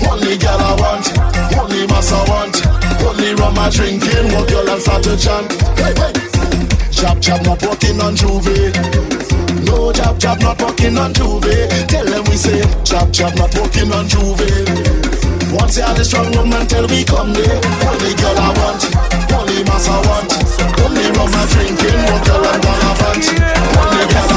Only 0.10 0.38
girl 0.38 0.60
I 0.60 0.74
want 0.80 1.06
Only 1.58 1.88
mass 1.88 2.12
I 2.12 2.22
want. 2.30 2.56
Only 3.06 3.34
rum 3.36 3.58
I 3.58 3.70
drinking 3.70 4.34
One 4.34 4.48
girl 4.48 4.70
and 4.70 4.82
start 4.82 5.04
to 5.04 5.18
chant 5.18 5.52
Hey, 5.78 5.94
hey. 5.96 6.14
Jab, 6.92 7.22
jab, 7.22 7.46
not 7.46 7.62
working 7.62 8.02
on 8.02 8.16
Juve 8.16 8.74
No 9.66 9.92
jab, 9.92 10.18
jab, 10.20 10.42
not 10.42 10.62
working 10.62 10.98
on 10.98 11.14
Juve 11.14 11.70
Tell 11.88 12.06
them 12.06 12.24
we 12.26 12.36
say 12.36 12.62
Jab, 12.84 13.12
jab, 13.12 13.36
not 13.38 13.54
working 13.56 13.92
on 13.92 14.08
Juve 14.08 15.08
once 15.54 15.78
you 15.78 15.84
had 15.84 15.98
a 15.98 16.04
strong 16.04 16.30
woman 16.36 16.68
till 16.68 16.86
we 16.88 17.06
come 17.06 17.32
there 17.32 17.56
Only 17.88 18.14
girl 18.20 18.38
I 18.38 18.52
want, 18.60 18.84
only 19.32 19.64
mass 19.64 19.88
I 19.88 19.96
want. 20.04 20.32
Only 20.84 21.08
rum 21.16 21.32
I 21.32 21.44
drinking, 21.48 22.04
one 22.04 22.24
girl 22.28 22.46
and 22.52 22.62
gallivant 22.64 23.26
Only 23.80 24.04
girl 24.12 24.28
I 24.28 24.37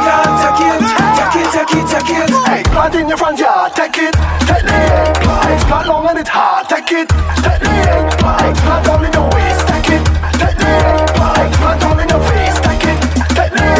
plant 2.81 2.95
in 2.95 3.09
your 3.09 3.17
front 3.17 3.37
yard, 3.37 3.71
take 3.75 3.97
it, 3.97 4.13
take 4.49 4.63
it. 4.63 5.13
Plant, 5.21 5.61
plant 5.69 5.87
long 5.87 6.07
and 6.09 6.17
it's 6.17 6.29
hard, 6.29 6.67
take 6.67 6.91
it, 6.91 7.07
take 7.45 7.61
it. 7.61 8.17
Plant, 8.17 8.57
plant 8.57 8.87
all 8.89 9.03
in 9.05 9.13
your 9.13 9.29
waist, 9.37 9.67
take 9.69 9.89
it, 9.95 10.03
take 10.41 10.57
it. 10.57 10.81
Plant, 11.13 11.53
plant 11.61 11.83
all 11.85 11.99
in 11.99 12.09
your 12.09 12.23
face, 12.25 12.57
take 12.65 12.85
it, 12.89 12.97
take 13.37 13.53
it. 13.53 13.77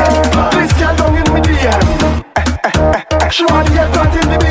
This 0.54 0.72
girl 0.78 0.96
down 0.98 1.18
in 1.18 1.26
me 1.34 1.42
DM. 1.42 1.82
Eh, 2.36 2.46
eh, 2.46 2.70
eh, 2.70 3.02
eh. 3.12 3.30
She 3.30 3.44
want 3.46 3.68
to 3.68 3.74
get 3.74 3.92
plant 3.92 4.14
in 4.22 4.30
the 4.30 4.51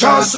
Avengers. 0.00 0.36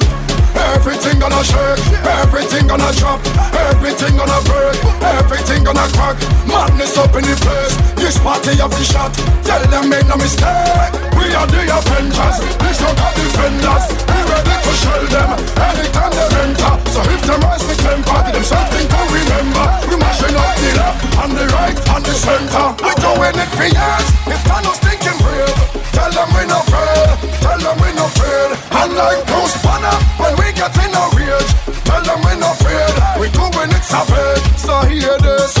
Everything 0.55 1.19
gonna 1.19 1.43
shake, 1.43 1.93
everything 2.05 2.67
gonna 2.67 2.91
drop, 2.93 3.19
everything 3.53 4.17
gonna 4.17 4.41
break, 4.45 4.90
everything 5.19 5.63
gonna 5.63 5.87
crack. 5.95 6.17
Madness 6.47 6.97
up 6.97 7.15
in 7.15 7.23
the 7.23 7.35
place. 7.43 7.75
This 7.95 8.17
party 8.19 8.59
of 8.61 8.71
the 8.71 8.83
shot. 8.83 9.11
Tell 9.43 9.63
them 9.67 9.89
make 9.89 10.07
no 10.07 10.15
mistake. 10.17 10.93
We 11.17 11.33
are 11.35 11.47
the 11.47 11.61
Avengers. 11.67 12.37
This 12.61 12.77
don't 12.79 12.95
got 12.97 13.13
defenders. 13.15 13.85
We 14.07 14.17
ready 14.31 14.55
to 14.55 14.73
shell 14.81 15.05
them 15.11 15.29
anytime 15.59 16.11
they 16.15 16.29
enter. 16.43 16.73
So 16.91 16.99
if 17.07 17.21
them 17.27 17.39
rise 17.45 17.65
the 17.67 17.75
temper, 17.77 18.19
give 18.25 18.35
them 18.35 18.45
something 18.45 18.85
to 18.87 18.99
remember. 19.11 19.65
We 19.89 19.95
mashing 20.01 20.35
up 20.35 20.55
the 20.57 20.69
left 20.79 20.99
and 21.21 21.31
the 21.37 21.45
right 21.55 21.77
and 21.77 22.03
the 22.05 22.15
center. 22.15 22.65
We 22.81 22.91
doing 22.99 23.37
it 23.37 23.51
for 23.55 23.67
years. 23.69 24.07
If 24.27 24.41
Thanos 24.47 24.79
thinking 24.81 25.17
brave, 25.21 25.55
tell 25.93 26.11
them 26.11 26.29
we 26.35 26.43
not 26.47 26.65
afraid. 26.65 27.15
Tell 27.43 27.59
them 27.59 27.75
we 27.83 27.89
not 27.93 28.09
afraid. 28.11 28.49
And 28.81 28.91
like 28.97 29.21
Bruce 29.29 29.57
Banner, 29.61 29.97
when 30.17 30.33
we 30.41 30.47
get 30.57 30.73
in 30.81 30.91
a 30.95 31.03
rage, 31.15 31.51
tell 31.91 32.03
them 32.07 32.19
we 32.23 32.33
not 32.39 32.55
afraid. 32.55 32.95
We 33.19 33.27
doing 33.35 33.71
it 33.75 33.83
savage. 33.83 34.43
So 34.55 34.73
hear 34.87 35.17
this. 35.19 35.53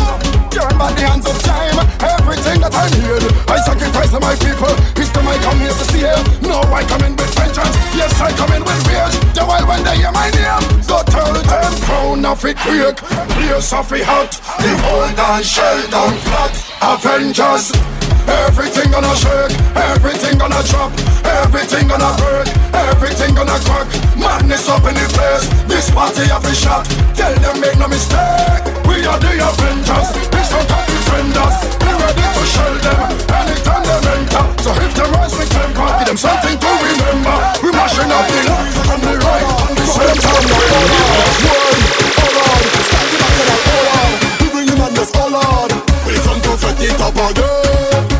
Turn 0.51 0.71
back 0.79 0.95
the 0.95 1.03
hands 1.03 1.27
of 1.27 1.37
time. 1.43 1.77
Everything 1.99 2.59
that 2.63 2.73
I 2.73 2.87
need, 2.95 3.23
I 3.51 3.57
sacrifice 3.67 4.11
my 4.15 4.35
people. 4.39 4.71
It's 4.95 5.11
to 5.11 5.21
my 5.23 5.35
come 5.43 5.59
here 5.59 5.75
to 5.75 5.85
see. 5.91 6.07
No, 6.47 6.63
I 6.71 6.83
come 6.87 7.03
in 7.03 7.15
with 7.15 7.31
vengeance. 7.35 7.75
Yes, 7.95 8.13
I 8.19 8.31
come 8.39 8.51
in 8.55 8.63
with 8.63 8.81
rage. 8.87 9.15
The 9.35 9.43
while 9.43 9.67
when 9.67 9.83
they 9.83 9.97
hear 9.99 10.11
my 10.11 10.29
name, 10.31 10.83
so 10.83 11.03
tell 11.03 11.33
them 11.33 11.73
crown 11.87 12.25
of 12.25 12.43
it 12.45 12.57
quick. 12.57 12.97
Place 13.35 13.73
of 13.73 13.91
it 13.91 14.05
hot. 14.05 14.31
The 14.59 14.71
hold 14.83 15.19
and 15.19 15.45
shell 15.45 15.79
down 15.91 16.15
flat. 16.25 16.53
Avengers. 16.81 18.00
Everything 18.27 18.91
gonna 18.91 19.15
shake, 19.15 19.53
everything 19.75 20.37
gonna 20.37 20.61
drop, 20.67 20.91
everything 21.25 21.87
gonna 21.87 22.11
break, 22.19 22.47
everything 22.73 23.33
gonna 23.35 23.57
crack. 23.65 23.87
Madness 24.17 24.67
up 24.69 24.83
in 24.85 24.95
the 24.95 25.07
place. 25.15 25.47
This 25.67 25.89
party 25.91 26.27
have 26.29 26.45
a 26.45 26.53
shot. 26.53 26.85
Tell 27.15 27.33
them 27.41 27.59
make 27.61 27.77
no 27.77 27.87
mistake. 27.87 28.63
We 28.85 29.05
are 29.07 29.17
the 29.17 29.33
Avengers. 29.39 30.09
This 30.29 30.49
don't 30.51 30.67
got 30.69 30.85
defenders. 30.85 31.57
We 31.81 31.91
ready 31.95 32.21
to 32.21 32.43
shell 32.45 32.75
them 32.85 32.99
anytime 33.33 33.83
they 33.87 33.99
enter. 34.13 34.45
So 34.61 34.69
if 34.77 34.93
them 34.93 35.09
rise 35.15 35.33
with 35.33 35.49
temper, 35.49 35.87
give 35.99 36.07
them 36.07 36.17
something 36.17 36.57
to 36.59 36.69
remember. 36.85 37.37
We 37.63 37.71
mashing 37.71 38.11
up 38.11 38.25
the 38.29 38.39
left 38.45 38.89
and 38.93 39.01
the 39.01 39.13
right 39.25 39.47
and 39.65 39.77
the 39.79 39.85
center. 39.89 40.35
Hold 40.51 40.71
on, 40.75 40.91
hold 42.19 42.37
on, 42.45 42.61
stand 42.85 43.11
back 43.17 43.35
and 43.41 43.49
hold 43.65 43.87
on. 43.95 44.11
We 44.39 44.47
bring 44.53 44.67
the 44.69 44.75
madness, 44.77 45.11
hold 45.15 45.33
on. 45.33 45.69
We 46.05 46.13
come 46.21 46.41
to 46.45 46.51
set 46.61 46.81
it 46.83 47.01
up 47.01 47.15
again. 47.15 48.10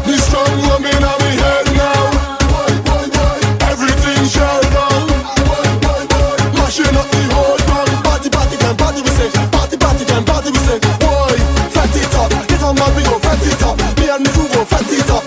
Fat 13.22 13.46
it 13.46 13.64
up. 13.64 13.78
Me 14.00 14.10
and 14.10 14.26
the 14.26 14.32
crew 14.32 14.48
go 14.50 14.66
fat 14.66 14.92
it 14.92 15.10
up. 15.10 15.21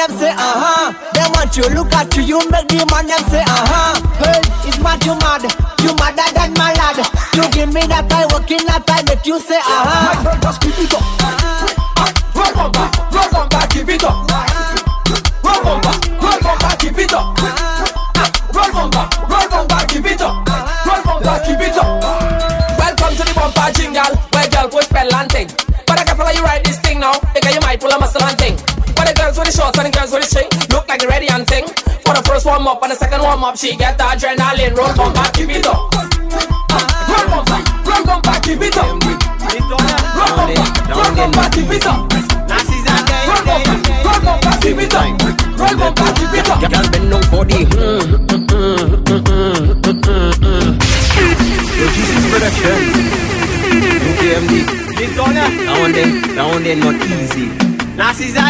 them 0.00 0.16
say 0.18 0.32
uh-huh. 0.32 0.92
They 1.12 1.26
want 1.36 1.52
you 1.56 1.68
look 1.76 1.92
at 1.92 2.16
you, 2.16 2.22
you 2.22 2.38
make 2.50 2.68
the 2.68 2.80
man 2.88 3.06
them 3.06 3.20
say 3.28 3.44
uh-huh. 3.44 4.00
Hey, 4.16 4.40
it's 4.68 4.78
mad 4.80 5.04
you 5.04 5.14
mad. 5.20 5.44
You 5.84 5.92
madder 6.00 6.28
than 6.32 6.52
my 6.56 6.72
lad. 6.72 6.96
You 7.36 7.44
give 7.52 7.72
me 7.72 7.84
that 7.92 8.08
I 8.12 8.24
working 8.32 8.64
that 8.64 8.84
I 8.88 9.02
make 9.04 9.26
you 9.26 9.38
say 9.40 9.58
uh-huh. 9.60 10.24
My 10.24 10.24
girl 10.24 10.40
just 10.40 10.60
keep 10.62 10.78
it 10.78 10.94
up 10.94 11.04
up 33.50 33.58
She 33.58 33.76
get 33.76 33.98
the 33.98 34.04
adrenaline 34.04 34.76
Roll 34.76 34.94
bumper, 34.94 35.26
keep 35.34 35.50
it 35.50 35.66
up 35.66 35.90
Roll 37.10 37.26
bumper, 37.30 37.60
roll 37.82 38.04
bumper, 38.06 38.36
keep 38.46 38.62
it 38.62 38.78
up 38.78 38.86
Roll 38.86 39.18
bumper, 40.38 40.66
roll 40.94 41.10
bumper, 41.18 41.46
keep 41.50 41.70
it 41.70 41.86
up 41.86 42.06
Roll 42.10 43.42
bumper, 43.48 43.76
roll 44.06 44.20
bumper, 44.22 44.54
keep 44.62 44.78
it 44.78 44.94
up 44.94 45.18
Roll 45.58 45.74
bumper, 45.76 46.08
keep 46.14 46.34
it 46.38 46.48
up 46.48 46.60
Girl 46.60 46.86
bend 46.90 47.10
down 47.10 47.22
for 47.30 47.44
the 47.44 47.58
mm, 47.66 48.00
mm, 48.00 48.46
mm, 48.46 48.76
mm, 48.80 49.26
mm, 49.30 49.76
mm, 49.80 49.98
mm, 50.00 50.32
mm. 50.40 50.70
Yo, 51.78 51.86
Jesus 51.90 52.24
production. 52.30 52.78
UKMD. 54.10 54.80
Now 55.64 55.84
and 55.84 55.94
then, 55.94 56.10
now 56.34 56.56
and 56.56 56.64
then 56.64 56.80
not 56.80 56.94
easy. 56.94 57.46
Nazis 57.96 58.36
are 58.36 58.49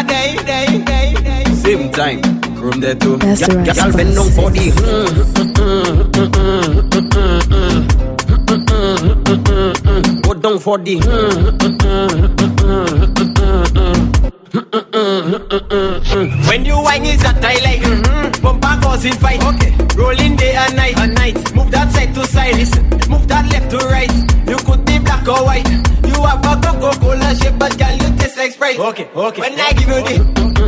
there 2.81 2.95
too. 2.95 3.17
That's 3.17 3.47
the 3.47 3.57
right 3.57 3.75
Girl 3.75 3.91
bend 3.93 4.15
down 4.15 4.31
for 4.31 4.49
the 4.49 4.71
mm, 4.71 5.05
mm, 5.31 5.53
mm, 5.53 5.81
mm, 5.81 6.31
mm, 6.31 6.89
mm, 6.89 7.09
mm, 7.11 7.41
mm. 7.41 8.01
Mm, 8.31 8.57
mm, 8.57 9.23
mm, 9.23 9.43
mm, 9.43 9.73
mm. 9.73 10.21
Go 10.23 10.33
down 10.33 10.59
for 10.59 10.77
the 10.77 10.97
mm, 10.97 11.05
mm, 11.05 11.77
mm, 11.77 12.09
mm, 12.09 12.31
mm, 12.31 12.57
mm, 14.51 15.47
mm, 15.49 16.01
mm. 16.01 16.49
When 16.49 16.65
you 16.65 16.75
whine 16.81 17.05
is 17.05 17.21
that 17.21 17.43
I 17.43 17.53
like 17.63 17.81
mm-hmm. 17.81 18.41
Bumper 18.43 18.81
causing 18.81 19.13
fight 19.13 19.41
Okay 19.43 19.71
Rolling 19.95 20.35
day 20.35 20.55
and 20.55 20.75
night 20.75 20.97
and 20.97 21.13
night 21.15 21.55
Move 21.55 21.71
that 21.71 21.91
side 21.91 22.13
to 22.15 22.25
side 22.25 22.55
Listen 22.55 22.83
Move 23.09 23.27
that 23.27 23.49
left 23.51 23.71
to 23.71 23.77
right 23.87 24.11
You 24.49 24.57
could 24.65 24.83
be 24.85 24.99
black 24.99 25.27
or 25.27 25.45
white 25.45 25.69
You 26.05 26.21
have 26.23 26.43
a 26.43 26.59
Coca-Cola 26.59 27.35
shape 27.35 27.57
But 27.59 27.77
girl 27.77 27.93
you 27.93 28.17
taste 28.17 28.37
like 28.37 28.51
Sprite 28.51 28.79
Okay, 28.79 29.07
okay 29.15 29.41
When 29.41 29.59
I 29.59 29.71
give 29.71 29.87
you 29.87 30.01
the 30.03 30.60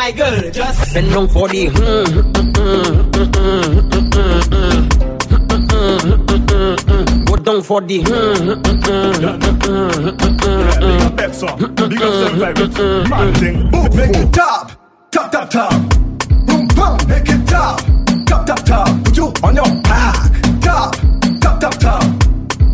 my 0.00 0.10
girl 0.12 0.50
Just 0.50 0.94
Bend 0.94 1.10
down 1.12 1.28
for 1.28 1.46
the 1.48 1.66
mm, 1.66 2.04
mm, 2.06 2.32
mm, 2.32 2.90
mm, 3.12 3.90
mm, 3.90 4.20
mm, 5.10 6.26
mm, 6.26 6.76
mm. 6.90 7.26
Go 7.26 7.36
down 7.36 7.62
for 7.62 7.80
the 7.82 7.98
Make 13.94 14.16
it 14.16 14.32
top, 14.32 14.72
top, 15.10 15.32
top, 15.32 15.50
top. 15.50 15.72
Boom, 16.46 16.66
boom, 16.68 16.96
make 17.08 17.28
it 17.28 17.46
top, 17.46 17.80
top, 18.26 18.46
top, 18.46 18.64
top. 18.64 19.04
Put 19.04 19.16
you 19.16 19.32
on 19.42 19.56
your 19.56 19.82
back, 19.82 20.32
top, 20.60 20.96
top, 21.40 21.60
top, 21.60 21.74
top. 21.78 22.02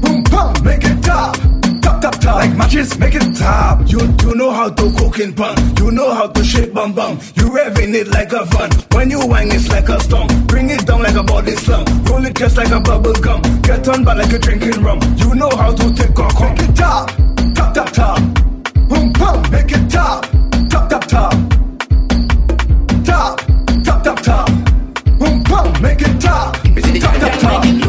Boom, 0.03 0.23
boom, 0.31 0.53
make 0.65 0.85
it 0.85 1.03
top, 1.03 1.37
top, 1.83 2.01
top, 2.01 2.21
top. 2.21 2.37
Like 2.37 2.57
matches, 2.57 2.99
make 2.99 3.15
it 3.15 3.37
top. 3.37 3.81
You, 3.91 4.01
you 4.23 4.35
know 4.35 4.51
how 4.51 4.69
to 4.71 4.93
cook 4.99 5.19
in 5.19 5.33
pan. 5.33 5.76
You 5.87 5.93
know 5.93 6.13
how 6.13 6.27
to 6.27 6.43
shake 6.43 6.75
bum 6.75 6.95
bum. 6.95 7.21
You 7.37 7.45
revving 7.45 7.95
it 7.95 8.09
like 8.09 8.33
a 8.33 8.45
van. 8.47 8.71
When 8.91 9.09
you 9.09 9.21
whine, 9.21 9.53
it's 9.53 9.69
like 9.69 9.89
a 9.89 10.01
storm. 10.01 10.27
Bring 10.49 10.69
it 10.69 10.85
down 10.85 11.01
like 11.01 11.15
a 11.15 11.23
body 11.23 11.53
slam. 11.53 11.85
Roll 12.07 12.27
it 12.27 12.35
just 12.35 12.57
like 12.57 12.71
a 12.71 12.81
bubble 12.81 13.13
gum. 13.13 13.41
Get 13.63 13.87
on 13.87 14.03
but 14.03 14.17
like 14.19 14.33
a 14.33 14.39
drinking 14.41 14.83
rum. 14.83 14.99
You 15.17 15.37
know 15.37 15.49
how 15.51 15.73
to 15.73 15.95
take 15.95 16.11
a 16.11 16.29
come. 16.29 16.55
Make 16.55 16.69
it 16.69 16.75
top, 16.75 17.13
top, 17.55 17.73
top, 17.73 17.93
top. 17.93 18.19
Boom, 18.89 19.13
make 19.53 19.71
it 19.71 19.89
top, 19.89 20.27
top, 20.69 20.91
top, 20.91 21.07
top. 21.07 21.33
Top, 23.05 23.41
top, 24.03 24.23
top. 24.23 24.49
Boom, 25.21 25.41
boom, 25.45 25.83
make 25.83 26.03
it 26.03 26.21
top, 26.21 26.57
top, 27.01 27.21
top, 27.21 27.39
top. 27.39 27.86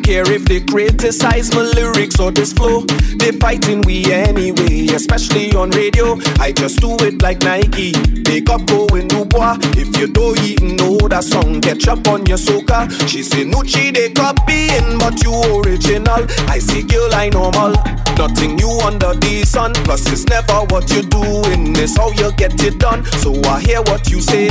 care 0.08 0.32
if 0.32 0.42
they 0.46 0.60
criticize 0.60 1.54
my 1.54 1.60
lyrics 1.76 2.18
or 2.18 2.30
this 2.30 2.54
flow. 2.54 2.80
They 3.20 3.30
fighting 3.32 3.82
we 3.82 4.10
anyway, 4.10 4.86
especially 4.96 5.52
on 5.52 5.68
radio. 5.72 6.16
I 6.40 6.50
just 6.52 6.80
do 6.80 6.96
it 7.00 7.20
like 7.20 7.42
Nike. 7.42 7.92
They 8.24 8.40
got 8.40 8.66
going 8.66 9.08
Dubois. 9.08 9.58
If 9.76 9.94
you 9.98 10.06
don't 10.08 10.40
even 10.40 10.76
know 10.76 10.96
that 11.08 11.24
song, 11.24 11.60
catch 11.60 11.86
up 11.88 12.08
on 12.08 12.24
your 12.24 12.38
soca. 12.38 12.88
She 13.06 13.22
say 13.22 13.44
Nucci 13.44 13.92
they 13.92 14.08
copying, 14.08 14.96
but 14.98 15.22
you 15.22 15.34
original. 15.60 16.24
I 16.48 16.58
say 16.58 16.82
girl 16.84 17.12
I 17.12 17.28
normal. 17.28 17.72
Nothing 18.16 18.56
new 18.56 18.80
under 18.88 19.12
the 19.12 19.44
sun. 19.44 19.74
Plus 19.84 20.10
it's 20.10 20.24
never 20.24 20.64
what 20.72 20.90
you 20.90 21.02
doing, 21.02 21.76
it's 21.76 21.98
how 21.98 22.10
you 22.12 22.32
get 22.32 22.56
it 22.64 22.78
done. 22.78 23.04
So 23.20 23.38
I 23.44 23.60
hear 23.60 23.82
what 23.82 24.08
you 24.10 24.22
say. 24.22 24.48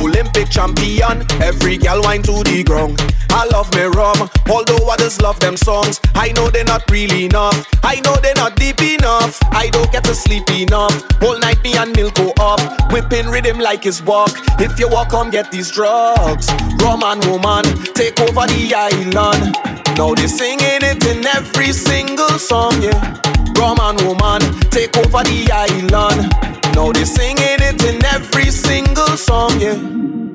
Olympic 0.00 0.48
champion. 0.50 1.26
Every 1.42 1.76
gal 1.78 2.02
wine 2.02 2.22
to 2.22 2.42
the 2.44 2.64
ground. 2.64 3.00
I 3.30 3.46
love 3.52 3.72
me 3.74 3.82
rum, 3.82 4.28
although 4.50 4.88
others 4.90 5.20
love 5.20 5.38
them 5.40 5.56
songs. 5.56 6.00
I 6.14 6.32
know 6.32 6.48
they're 6.50 6.64
not 6.64 6.82
really 6.90 7.26
enough. 7.26 7.66
I 7.82 8.00
know 8.00 8.16
they're 8.16 8.34
not 8.34 8.56
deep 8.56 8.80
enough. 8.82 9.38
I 9.52 9.68
don't 9.70 9.90
get 9.92 10.04
to 10.04 10.14
sleep 10.14 10.50
enough. 10.50 11.04
Whole 11.20 11.38
night 11.38 11.62
me 11.62 11.76
and 11.76 11.94
milk 11.94 12.14
go 12.14 12.32
up, 12.40 12.60
whipping 12.92 13.28
rhythm 13.28 13.58
like 13.58 13.86
it's 13.86 14.02
walk. 14.02 14.32
If 14.58 14.78
you 14.78 14.88
walk, 14.88 15.10
come 15.10 15.30
get 15.30 15.50
these 15.52 15.70
drugs. 15.70 16.48
Rum 16.82 17.02
and 17.04 17.24
woman, 17.26 17.64
take 17.94 18.18
over 18.20 18.46
the 18.46 18.72
island. 18.74 19.56
Now 19.98 20.14
they 20.14 20.26
singing 20.26 20.82
it 20.82 21.04
in 21.06 21.26
every 21.26 21.72
single 21.72 22.38
song, 22.38 22.82
yeah. 22.82 23.20
Rum 23.58 23.78
and 23.80 24.00
woman, 24.02 24.40
take 24.70 24.96
over 24.96 25.22
the 25.24 25.50
island. 25.52 26.57
Now 26.78 26.92
they 26.92 27.04
singing 27.04 27.58
it 27.68 27.82
in 27.82 28.04
every 28.04 28.52
single 28.52 29.16
song, 29.16 29.50
yeah. 29.58 29.74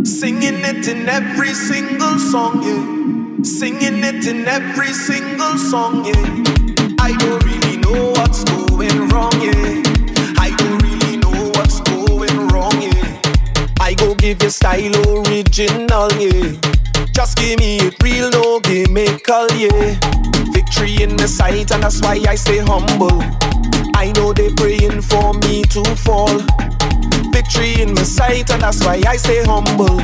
Singing 0.03 0.59
it 0.71 0.85
in 0.89 1.07
every 1.07 1.53
single 1.53 2.19
song, 2.19 2.61
yeah. 2.61 3.43
Singing 3.43 4.03
it 4.03 4.27
in 4.27 4.45
every 4.45 4.91
single 4.91 5.57
song, 5.57 6.03
yeah. 6.03 6.95
I 6.99 7.15
don't 7.15 7.41
really 7.45 7.77
know 7.77 8.11
what's 8.17 8.43
going 8.43 9.07
wrong, 9.07 9.31
yeah. 9.39 9.83
I 10.37 10.53
don't 10.57 10.83
really 10.83 11.15
know 11.15 11.49
what's 11.55 11.79
going 11.79 12.49
wrong, 12.49 12.75
yeah. 12.81 13.21
I 13.79 13.93
go 13.93 14.13
give 14.13 14.43
you 14.43 14.49
style 14.49 14.97
original, 15.15 16.11
yeah. 16.19 16.59
Just 17.13 17.37
give 17.37 17.59
me 17.59 17.77
it 17.77 18.01
real, 18.03 18.29
no 18.31 18.59
gimmickal, 18.59 19.47
yeah. 19.57 19.93
Victory 20.51 21.03
in 21.03 21.15
the 21.15 21.27
sight, 21.27 21.71
and 21.71 21.83
that's 21.83 22.01
why 22.01 22.19
I 22.27 22.35
stay 22.35 22.57
humble. 22.57 23.21
I 23.95 24.11
know 24.15 24.33
they 24.33 24.51
praying 24.53 25.01
for 25.01 25.33
me 25.45 25.61
to 25.63 25.83
fall. 25.95 26.72
Victory 27.31 27.81
in 27.81 27.93
my 27.93 28.03
sight, 28.03 28.51
and 28.51 28.61
that's 28.61 28.83
why 28.83 29.01
I 29.07 29.17
stay 29.17 29.43
humble. 29.43 29.99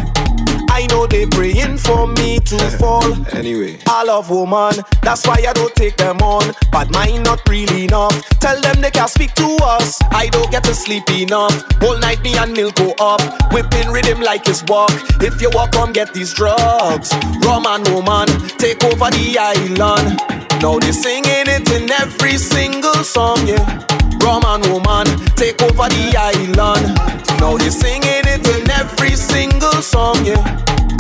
I 0.72 0.88
know 0.88 1.08
they 1.08 1.26
praying 1.26 1.78
for 1.78 2.08
me 2.08 2.40
to 2.40 2.56
eh, 2.56 2.70
fall. 2.78 3.04
Anyway. 3.36 3.80
I 3.88 4.04
love 4.04 4.30
woman, 4.30 4.76
that's 5.02 5.28
why 5.28 5.44
I 5.46 5.52
don't 5.52 5.76
take 5.76 5.98
them 5.98 6.20
on. 6.20 6.54
But 6.72 6.90
mine 6.92 7.24
not 7.24 7.42
really 7.50 7.84
enough. 7.84 8.16
Tell 8.40 8.60
them 8.62 8.80
they 8.80 8.92
can't 8.92 9.10
speak 9.10 9.34
to 9.34 9.58
us. 9.62 10.00
I 10.12 10.28
don't 10.28 10.50
get 10.52 10.64
to 10.66 10.74
sleep 10.74 11.10
enough. 11.10 11.54
Whole 11.82 12.00
night 12.00 12.22
me 12.22 12.38
and 12.38 12.54
milk 12.54 12.76
go 12.76 12.94
up. 13.00 13.22
Whipping 13.52 13.90
rhythm 13.90 14.22
like 14.22 14.48
it's 14.48 14.64
walk. 14.64 14.92
If 15.22 15.42
you 15.42 15.50
walk, 15.54 15.74
come 15.74 15.92
get 15.92 16.14
these 16.14 16.34
drugs. 16.34 17.12
Rum 17.44 17.66
and 17.66 17.86
woman, 17.90 18.28
take 18.58 18.82
over 18.84 19.10
the 19.10 19.38
island. 19.38 20.49
Now 20.62 20.78
they 20.78 20.92
singing 20.92 21.48
it 21.48 21.72
in 21.72 21.90
every 21.90 22.38
single 22.38 23.04
song, 23.04 23.48
yeah. 23.48 23.86
Rum 24.24 24.44
and 24.46 24.66
woman, 24.68 25.08
take 25.36 25.62
over 25.62 25.88
the 25.88 26.16
island. 26.18 26.98
Now 27.40 27.58
they 27.58 27.70
singing 27.70 28.04
it 28.04 28.46
in 28.46 28.70
every 28.72 29.16
single 29.16 29.82
song, 29.82 30.26
yeah. 30.26 30.44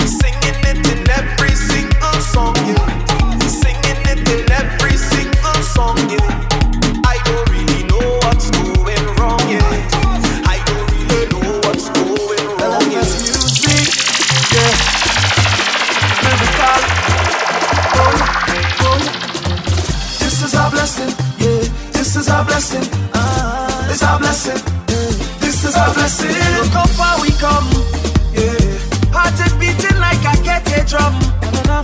Singing 0.06 0.64
it 0.64 0.88
in 0.88 1.10
every 1.10 1.56
single 1.56 2.22
song, 2.34 2.56
yeah. 2.56 3.48
Singing 3.48 4.04
it 4.08 4.30
in 4.30 4.52
every 4.52 4.96
single 4.96 5.62
song, 5.76 5.98
yeah. 6.10 6.49
Blessing, 22.60 22.92
ah. 23.14 23.90
It's 23.90 24.04
our 24.04 24.20
blessing, 24.20 24.60
yeah. 24.92 25.40
This 25.40 25.64
is 25.64 25.76
our 25.78 25.94
blessing. 25.94 26.36
Look 26.60 26.76
how 26.76 26.88
far 27.00 27.16
we 27.22 27.32
come, 27.40 27.72
yeah. 28.36 29.16
Heart 29.16 29.40
is 29.40 29.54
beating 29.56 29.96
like 29.96 30.20
I 30.28 30.36
get 30.44 30.68
a 30.76 30.84
drum, 30.84 31.16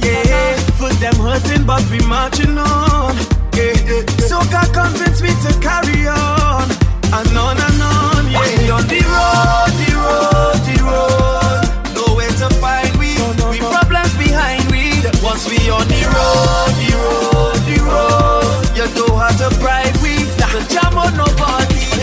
yeah. 0.04 0.58
Foot 0.76 1.00
them 1.00 1.16
hurting, 1.16 1.64
but 1.66 1.80
we 1.90 2.00
marching 2.04 2.58
on, 2.58 3.16
yeah. 3.56 4.04
So 4.28 4.44
God 4.52 4.68
convinced 4.76 5.24
me 5.24 5.32
to 5.48 5.52
carry 5.64 6.12
on, 6.12 6.68
and 7.16 7.38
on 7.40 7.56
and 7.56 7.80
on, 7.80 8.24
yeah. 8.28 8.44
We 8.44 8.68
on 8.68 8.84
the 8.92 9.00
road, 9.16 9.72
the 9.80 9.90
road, 9.96 10.60
the 10.68 10.76
road. 10.84 11.64
Nowhere 11.96 12.36
to 12.44 12.50
find 12.60 12.92
we, 13.00 13.16
we 13.48 13.60
problems 13.64 14.14
behind 14.20 14.68
we. 14.76 14.92
Once 15.24 15.48
we 15.48 15.56
on 15.72 15.88
the 15.88 16.04
road, 16.04 16.15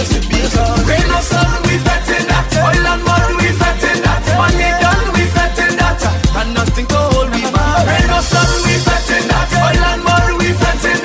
rain 0.03 1.11
or 1.11 1.23
sun, 1.23 1.63
we 1.67 1.79
fet 1.79 2.09
in 2.11 2.27
that. 2.27 2.47
Oil 2.59 2.87
and 2.93 3.03
mud, 3.07 3.31
we 3.39 3.49
that. 4.03 4.23
Money 4.35 4.71
done, 4.83 5.07
we 5.15 5.25
that. 5.79 6.03
And 6.39 6.55
nothing 6.55 6.87
to 6.87 6.99
hold 7.13 7.31
we 7.31 7.43
back. 7.55 7.87
Rain 7.87 8.11
or 8.11 8.23
sun, 8.23 8.51
we 8.67 8.75
that. 9.31 9.49
Oil 9.63 9.85
and 9.93 10.03
mud, 10.03 10.29
we 10.43 10.49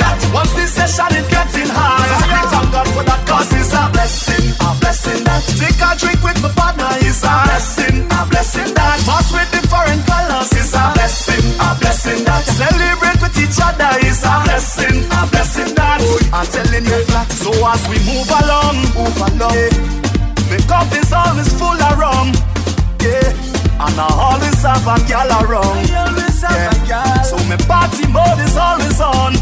that. 0.01 0.17
Once 0.33 0.53
this 0.53 0.73
session 0.73 1.13
getting 1.29 1.69
God 2.77 2.87
for 2.93 3.03
that 3.03 3.21
cause 3.25 3.49
a 3.73 3.83
blessing, 3.89 4.53
a 4.61 4.69
blessing 4.81 5.23
that. 5.25 5.41
Take 5.57 5.81
a 5.81 5.89
drink 5.97 6.21
with 6.21 6.41
my 6.41 6.49
partner 6.53 6.89
is 7.05 7.21
a 7.25 7.33
blessing, 7.45 8.05
a 8.05 8.21
blessing 8.29 8.73
that. 8.73 8.97
With 9.33 9.49
different 9.49 10.01
colors 10.05 10.51
is 10.53 10.73
a 10.73 10.83
blessing, 10.93 11.45
a 11.57 11.69
blessing 11.81 12.21
that. 12.25 12.43
Celebrate 12.45 13.19
with 13.21 13.37
each 13.41 13.59
other 13.61 13.93
is 14.05 14.21
a 14.25 14.33
blessing, 14.45 14.97
a 15.09 15.21
blessing 15.29 15.73
that. 15.73 16.01
I'm 16.33 16.45
telling 16.45 16.85
you 16.85 17.01
flat, 17.09 17.31
so 17.31 17.49
as 17.65 17.81
we 17.89 17.97
move 18.05 18.29
along, 18.29 18.56
along. 19.37 19.53
Yeah. 19.53 19.69
My 20.49 20.57
cup 20.65 20.91
is 20.93 21.11
always 21.13 21.51
full 21.53 21.77
of 21.77 21.97
rum, 21.97 22.31
yeah. 23.01 23.35
And 23.77 23.99
I 23.99 24.07
always 24.09 24.61
have 24.63 24.87
a 24.87 24.97
gal 25.07 25.29
around, 25.43 25.87
yeah. 25.89 27.21
So 27.21 27.37
my 27.45 27.57
party 27.69 28.07
mode 28.07 28.39
is 28.41 28.57
always 28.57 28.99
on. 28.99 29.35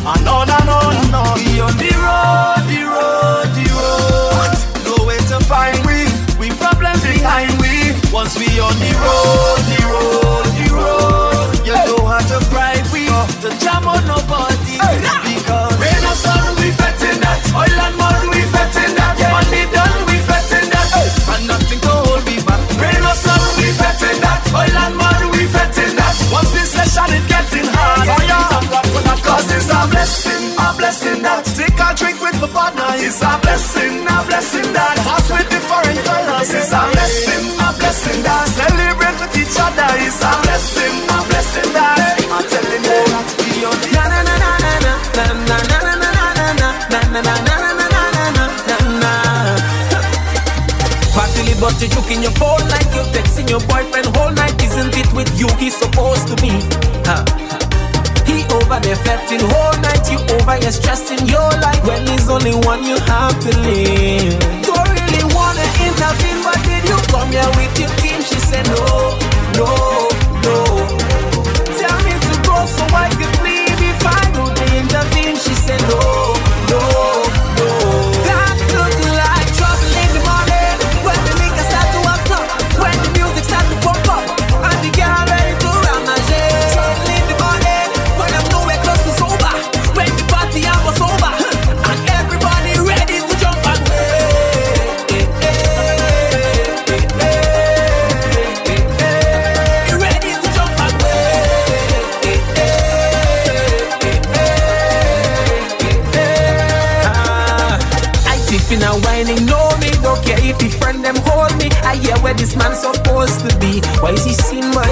And 0.00 0.26
on 0.26 0.48
and 0.48 0.70
on 0.70 0.96
and 0.96 1.14
on. 1.14 1.36
We 1.38 1.60
on 1.60 1.76
the 1.76 1.92
road, 1.92 2.64
the 2.66 2.80
road, 2.88 3.48
the 3.52 3.66
road. 3.68 4.56
Nowhere 4.88 5.22
to 5.28 5.38
find 5.44 5.76
we. 5.86 6.08
We 6.40 6.48
problems 6.56 7.04
behind 7.04 7.52
we. 7.60 7.92
Once 8.10 8.34
we 8.38 8.48
on 8.58 8.74
the 8.80 8.92
road, 8.96 9.60
the 9.70 9.80
road, 9.92 10.46
the 10.56 10.66
road. 10.72 11.52
You 11.68 11.76
know 11.76 12.02
how 12.08 12.24
to 12.32 12.40
bribe 12.48 12.88
we. 12.92 13.06
To 13.44 13.50
jam 13.60 13.86
on 13.86 14.02
nobody. 14.08 14.80
Because 14.80 15.76
rain 15.78 16.02
or 16.08 16.16
sun, 16.16 16.56
we 16.56 16.72
fet 16.72 16.96
in 17.04 17.20
that. 17.20 17.38
Oil 17.54 17.80
and 17.86 17.99
Cause 29.20 29.52
it's 29.52 29.70
a 29.70 29.86
blessing, 29.86 30.44
a 30.58 30.68
blessing 30.76 31.22
that 31.22 31.44
Take 31.54 31.78
a 31.78 31.94
drink 31.94 32.18
with 32.20 32.40
my 32.40 32.48
partner 32.48 32.98
It's 32.98 33.22
a 33.22 33.38
blessing, 33.42 34.02
a 34.02 34.16
blessing 34.26 34.72
that 34.74 34.96
Pass 35.06 35.26
with 35.30 35.48
different 35.50 35.98
colors 36.04 36.50
It's 36.50 36.72
a 36.72 36.82
blessing, 36.90 37.44
a 37.60 37.68
blessing 37.78 38.20
that 38.26 38.44
Celebrate 38.58 39.18
with 39.22 39.34
each 39.38 39.56
other 39.60 39.90
It's 40.02 40.22
a 40.22 40.32
blessing, 40.42 40.96
a 41.06 41.18
blessing 41.28 41.70
that 41.74 41.98
I'm 42.30 42.50
but 51.60 51.80
you 51.82 51.88
juke 51.88 52.10
in 52.10 52.22
your 52.22 52.32
phone 52.32 52.66
like 52.68 52.88
you're 52.94 53.04
texting 53.12 53.48
your 53.50 53.60
boyfriend 53.60 54.06
whole 54.16 54.32
night. 54.32 54.56
Isn't 54.62 54.96
it 54.96 55.12
with 55.12 55.28
you 55.38 55.46
he's 55.58 55.76
supposed 55.76 56.26
to 56.28 56.36
be? 56.36 56.50
Huh. 57.04 57.49
There 58.90 59.38
whole 59.38 59.80
night. 59.82 60.10
You 60.10 60.18
over 60.34 60.56
here 60.58 60.72
stressing 60.72 61.28
your 61.28 61.48
life 61.62 61.78
when 61.86 62.04
he's 62.08 62.28
only 62.28 62.54
one 62.66 62.82
you 62.82 62.98
have 63.06 63.38
to 63.38 63.50
live. 63.62 64.34
Don't 64.66 64.88
really 64.90 65.22
wanna 65.30 65.62
intervene, 65.78 66.42
but 66.42 66.58
did 66.66 66.82
you 66.90 66.98
come 67.06 67.30
here 67.30 67.46
with 67.54 67.78
your 67.78 67.90
team? 68.02 68.20
She 68.20 68.34
said 68.50 68.66
no, 68.66 69.16
no, 69.54 70.09
this 112.40 112.56
man 112.56 112.74
supposed 112.74 113.38
to 113.44 113.50
be? 113.60 113.80
Why 114.00 114.12
is 114.12 114.24
he 114.24 114.32
sin 114.32 114.64
my? 114.72 114.88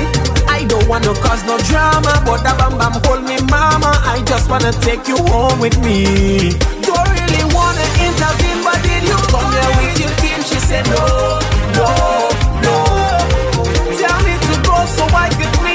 I 0.48 0.64
don't 0.68 0.86
wanna 0.86 1.14
cause 1.24 1.42
no 1.44 1.56
drama, 1.70 2.12
but 2.26 2.44
that 2.44 2.56
bam 2.60 2.76
bam 2.76 2.94
hold 3.04 3.24
me 3.24 3.40
mama. 3.48 3.92
I 4.14 4.22
just 4.30 4.50
wanna 4.50 4.72
take 4.86 5.08
you 5.08 5.16
home 5.32 5.58
with 5.58 5.76
me. 5.80 6.52
Don't 6.84 7.08
really 7.16 7.44
wanna 7.56 7.86
intervene, 8.06 8.60
but 8.66 8.78
did 8.84 9.02
you 9.10 9.18
come 9.32 9.48
here 9.56 9.72
with 9.80 9.96
your 10.02 10.12
team? 10.20 10.40
She 10.48 10.58
said 10.68 10.84
no, 10.92 11.04
no, 11.78 11.88
no. 12.66 12.76
Tell 14.00 14.18
me 14.26 14.34
to 14.46 14.54
go 14.68 14.76
so 14.96 15.04
I 15.24 15.28
could. 15.32 15.67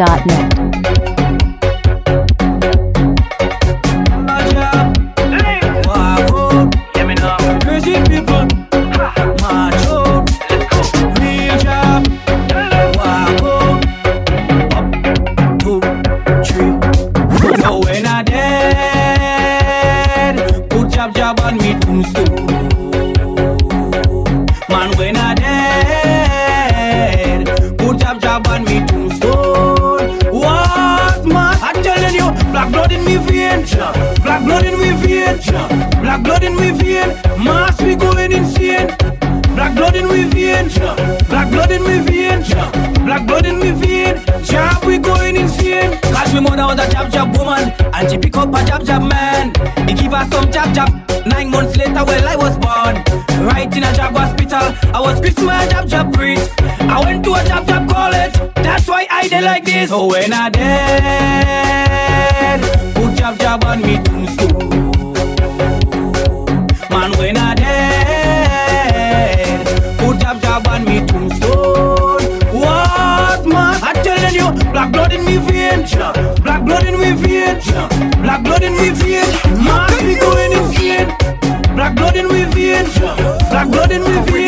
Net. 0.00 0.49
why 58.90 59.06
I 59.10 59.28
dey 59.28 59.40
like 59.40 59.64
this. 59.64 59.88
So 59.90 60.00
oh, 60.00 60.08
when 60.08 60.32
I 60.32 60.48
dead, 60.50 60.90
put 62.94 63.14
jab 63.16 63.38
jab 63.38 63.64
on 63.64 63.80
me 63.82 63.96
tombstone. 64.02 64.68
Man, 66.90 67.12
when 67.18 67.36
I 67.36 67.54
dead, 67.54 68.86
put 69.98 70.18
jab 70.20 70.40
jab 70.42 70.66
on 70.68 70.84
me 70.84 71.06
tombstone. 71.06 72.22
What 72.52 73.46
man? 73.46 73.80
I 73.82 73.92
telling 74.02 74.34
you, 74.34 74.50
black 74.72 74.90
blood 74.92 75.12
in 75.12 75.24
me 75.24 75.36
vein, 75.38 75.86
black 76.42 76.64
blood 76.64 76.84
in 76.86 76.98
me 76.98 77.12
vein, 77.12 77.60
black 78.22 78.42
blood 78.42 78.62
in 78.64 78.72
me 78.76 78.90
vein. 78.90 79.28
Man, 79.64 79.90
we 80.04 80.14
going 80.18 80.52
insane. 80.52 81.08
Black 81.76 81.94
blood 81.94 82.16
in 82.16 82.26
me 82.28 82.44
vein, 82.44 82.84
black 83.50 83.68
blood 83.70 83.92
in 83.92 84.02
me 84.02 84.20
vein. 84.30 84.39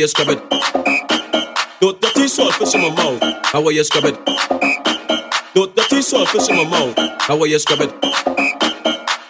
You 0.00 0.08
scrub 0.08 0.28
it. 0.28 0.40
Don't 1.80 2.00
dirty 2.00 2.26
salt 2.26 2.54
fish 2.54 2.74
in 2.74 2.80
my 2.80 2.88
mouth. 2.88 3.20
I 3.52 3.58
want 3.58 3.76
you 3.76 3.84
scrub 3.84 4.04
it. 4.06 4.16
Don't 5.54 5.76
dirty 5.76 6.00
salt 6.00 6.28
fish 6.30 6.48
in 6.48 6.56
my 6.56 6.64
mouth. 6.64 6.94
I 7.28 7.34
want 7.34 7.50
you 7.50 7.58
scrub 7.58 7.80
it. 7.82 7.92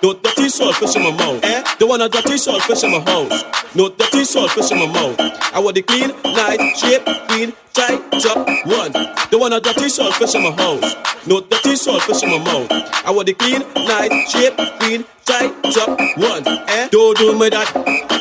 Don't 0.01 0.23
dirty 0.23 0.49
salt 0.49 0.77
fish 0.77 0.95
in 0.95 1.03
my 1.03 1.11
mouth. 1.11 1.43
Eh? 1.43 1.65
Don't 1.81 1.89
want 1.89 2.03
a 2.03 2.09
dirty 2.09 2.39
salt 2.39 2.63
fish 2.63 2.85
in 2.85 2.93
my 2.93 3.01
house. 3.01 3.43
No 3.75 3.89
dirty 3.89 4.25
salt 4.25 4.53
fish 4.53 4.71
in 4.71 4.79
my 4.79 4.87
mouth. 4.87 5.17
I 5.53 5.59
want 5.59 5.75
the 5.75 5.83
clean, 5.83 6.11
nice, 6.23 6.81
shape, 6.81 7.05
clean, 7.27 7.53
tight, 7.73 7.99
up 8.27 8.47
one. 8.67 8.93
Don't 9.31 9.41
want 9.41 9.55
a 9.55 9.61
dirty 9.61 9.89
salt 9.89 10.15
fish 10.15 10.37
in 10.37 10.45
my 10.45 10.53
house. 10.53 10.95
No 11.27 11.41
dirty 11.41 11.75
salt 11.75 12.03
fish 12.03 12.23
in 12.23 12.31
my 12.31 12.39
mouth. 12.39 12.71
I 12.71 13.11
want 13.11 13.27
the 13.27 13.35
clean, 13.35 13.63
nice, 13.75 14.31
shape, 14.31 14.57
clean, 14.79 15.05
tight, 15.25 15.51
up 15.79 15.99
one. 16.17 16.47
Eh? 16.47 16.89
Don't 16.93 17.19
do 17.19 17.37
me 17.37 17.49
that. 17.49 18.21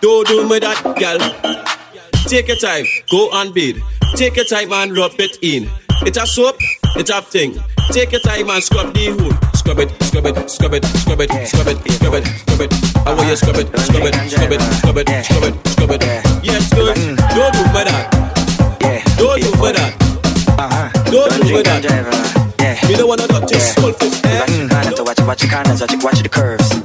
Don't 0.00 0.26
do 0.26 0.48
me 0.48 0.58
that, 0.58 0.82
girl. 0.98 1.61
Take 2.32 2.48
your 2.48 2.56
time, 2.56 2.86
go 3.10 3.28
and 3.30 3.52
bathe. 3.52 3.76
Take 4.16 4.36
your 4.36 4.46
time 4.46 4.72
and 4.72 4.96
rub 4.96 5.12
it 5.20 5.36
in. 5.42 5.68
It's 6.00 6.16
a 6.16 6.26
soap, 6.26 6.56
it's 6.96 7.10
a 7.10 7.20
thing. 7.20 7.60
Take 7.90 8.12
your 8.12 8.22
time 8.22 8.48
and 8.48 8.64
scrub 8.64 8.94
the 8.94 9.12
hood. 9.12 9.36
Scrub 9.54 9.78
it, 9.80 9.90
scrub 10.04 10.24
it, 10.24 10.48
scrub 10.48 10.72
it, 10.72 10.82
scrub 10.82 11.20
it, 11.20 11.28
scrub 11.28 11.68
it, 11.68 11.76
scrub 11.92 12.14
it, 12.14 12.24
scrub 12.24 12.60
it. 12.62 12.72
I 13.04 13.12
want 13.12 13.28
you 13.28 13.36
scrub 13.36 13.56
it, 13.56 13.68
scrub 13.76 14.08
it, 14.08 14.14
scrub 14.32 14.50
it, 14.50 14.60
scrub 14.80 14.96
it, 14.96 15.08
scrub 15.28 15.44
it, 15.44 15.68
scrub 15.68 15.90
it. 15.90 16.02
Yes, 16.42 16.72
good. 16.72 16.96
Don't 17.36 17.52
do 17.52 17.64
me 17.68 17.84
that. 17.84 18.08
Don't 19.20 19.36
do 19.36 19.52
me 19.60 19.72
that. 19.76 19.92
Don't 21.12 21.36
do 21.36 21.52
me 21.52 21.60
that. 21.60 22.88
Me 22.88 22.94
don't 22.96 23.08
wanna 23.08 23.28
dirty 23.28 23.60
soul 23.60 23.92
fish. 23.92 24.22
Mm, 24.22 24.72
I 24.72 24.84
have 24.84 24.94
to 24.94 25.04
watch, 25.04 25.20
watch 25.20 25.50
corners, 25.50 25.82
watch, 25.82 26.02
watch 26.02 26.22
the 26.22 26.30
curves. 26.30 26.81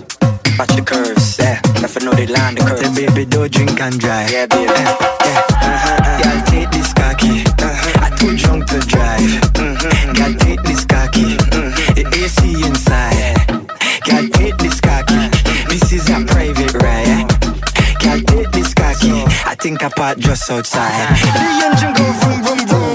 Watch 0.58 0.76
the 0.76 0.82
curves, 0.82 1.38
yeah. 1.38 1.62
I 1.64 2.04
know 2.04 2.14
they 2.14 2.26
land 2.26 2.58
the 2.58 2.66
curves. 2.66 2.82
Say, 2.82 3.06
baby, 3.06 3.26
don't 3.26 3.52
drink 3.52 3.80
and 3.80 4.00
drive. 4.00 4.32
Yeah, 4.32 4.48
baby. 4.48 4.66
Uh-huh, 4.66 5.06
uh-huh. 5.06 5.18
Yeah, 5.22 5.30
yeah. 5.30 5.70
Uh-huh, 5.70 6.02
uh. 6.02 6.24
Girl, 6.24 6.42
take 6.50 6.72
this 6.72 6.94
cocky. 6.94 7.46
Uh-huh. 7.62 8.06
I 8.06 8.10
too 8.18 8.34
drunk 8.38 8.66
to 8.74 8.80
drive. 8.90 9.22
Mm-hmm. 9.54 10.14
Girl, 10.18 10.34
take 10.42 10.62
this 10.64 10.84
cocky. 10.86 11.38
Mm-hmm. 11.38 11.94
The 11.94 12.04
AC 12.10 12.42
inside. 12.66 13.38
Girl, 14.02 14.26
take 14.34 14.58
this 14.58 14.82
cocky. 14.82 15.30
This 15.70 15.94
is 15.94 16.10
a 16.10 16.26
private 16.26 16.74
ride. 16.82 17.30
Girl, 18.02 18.20
take 18.26 18.50
this 18.50 18.74
cocky. 18.74 19.14
I 19.46 19.54
think 19.54 19.84
I 19.84 19.90
parked 19.90 20.22
just 20.22 20.50
outside. 20.50 21.18
The 21.22 21.70
engine 21.70 21.94
go 21.94 22.06
vroom 22.18 22.42
vroom 22.42 22.62
vroom 22.66 22.87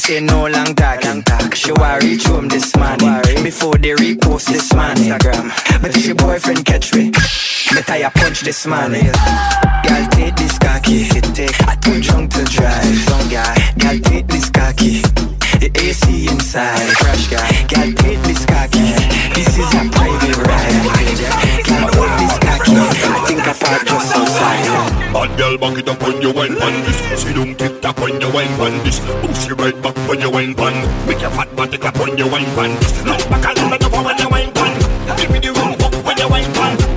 say 0.00 0.20
no 0.20 0.46
long 0.48 0.74
talk, 0.74 1.04
long 1.04 1.22
talk. 1.22 1.54
She 1.54 1.72
want 1.72 2.02
reach 2.02 2.24
home 2.24 2.48
this 2.48 2.74
morning 2.74 3.20
before 3.44 3.76
they 3.76 3.90
repost 3.90 4.46
this 4.46 4.72
man 4.72 4.96
Instagram. 4.96 5.50
But 5.82 5.94
if 5.94 6.06
your 6.06 6.14
boyfriend 6.14 6.64
catch 6.64 6.94
me, 6.94 7.10
better 7.74 7.98
you 7.98 8.08
punch 8.10 8.40
this 8.40 8.66
morning. 8.66 9.12
Girl, 9.84 10.06
take 10.16 10.36
this 10.36 10.58
cocky. 10.58 11.04
I 11.68 11.76
too 11.82 12.00
drunk 12.00 12.32
to 12.32 12.44
drive. 12.44 12.96
Some 13.08 13.28
guy, 13.28 13.54
girl, 13.78 13.98
take 14.00 14.26
this 14.28 14.48
cocky. 14.48 15.02
The 15.60 15.70
AC 15.74 16.28
inside, 16.28 16.96
crash 16.96 17.28
guy. 17.28 17.48
Girl, 17.68 17.92
take 17.92 18.22
this 18.22 18.46
cocky. 18.46 18.88
This 19.36 19.52
is 19.58 19.68
a 19.74 19.84
private 19.92 20.36
ride. 20.48 20.80
Girl, 21.68 21.88
take 21.92 22.14
this 22.24 22.39
I 23.50 23.52
fought 23.52 23.84
just 23.84 24.14
outside. 24.14 25.12
Bad 25.12 25.36
girl, 25.36 25.58
back 25.58 25.76
it 25.76 25.88
up 25.88 26.00
when 26.04 26.22
you 26.22 26.30
wine 26.30 26.54
pan 26.54 26.84
this. 26.84 27.20
See 27.20 27.34
don't 27.34 27.58
tick 27.58 27.82
tock 27.82 27.98
when 27.98 28.20
you 28.20 28.32
wine 28.32 28.46
pan 28.46 28.78
this. 28.84 29.00
Push 29.26 29.48
you 29.48 29.56
right 29.56 29.74
back 29.82 29.96
when 30.08 30.20
you 30.20 30.30
wine 30.30 30.54
pan. 30.54 30.74
Make 31.08 31.20
your 31.20 31.30
fat 31.30 31.56
body 31.56 31.76
clap 31.76 31.98
when 31.98 32.16
you 32.16 32.30
wine 32.30 32.44
pan 32.54 32.78
this. 32.78 33.04
Look 33.04 33.18
back 33.28 33.58
and 33.58 33.70
let 33.72 33.84
over 33.84 34.04
when 34.04 34.18
you 34.18 34.28
wine 34.28 34.52
pan. 34.52 35.18
Give 35.18 35.32
me 35.32 35.40
the 35.40 35.50
room 35.50 35.74
up 35.82 36.04
when 36.06 36.16
you 36.18 36.28
wine 36.28 36.52
pan. 36.52 36.89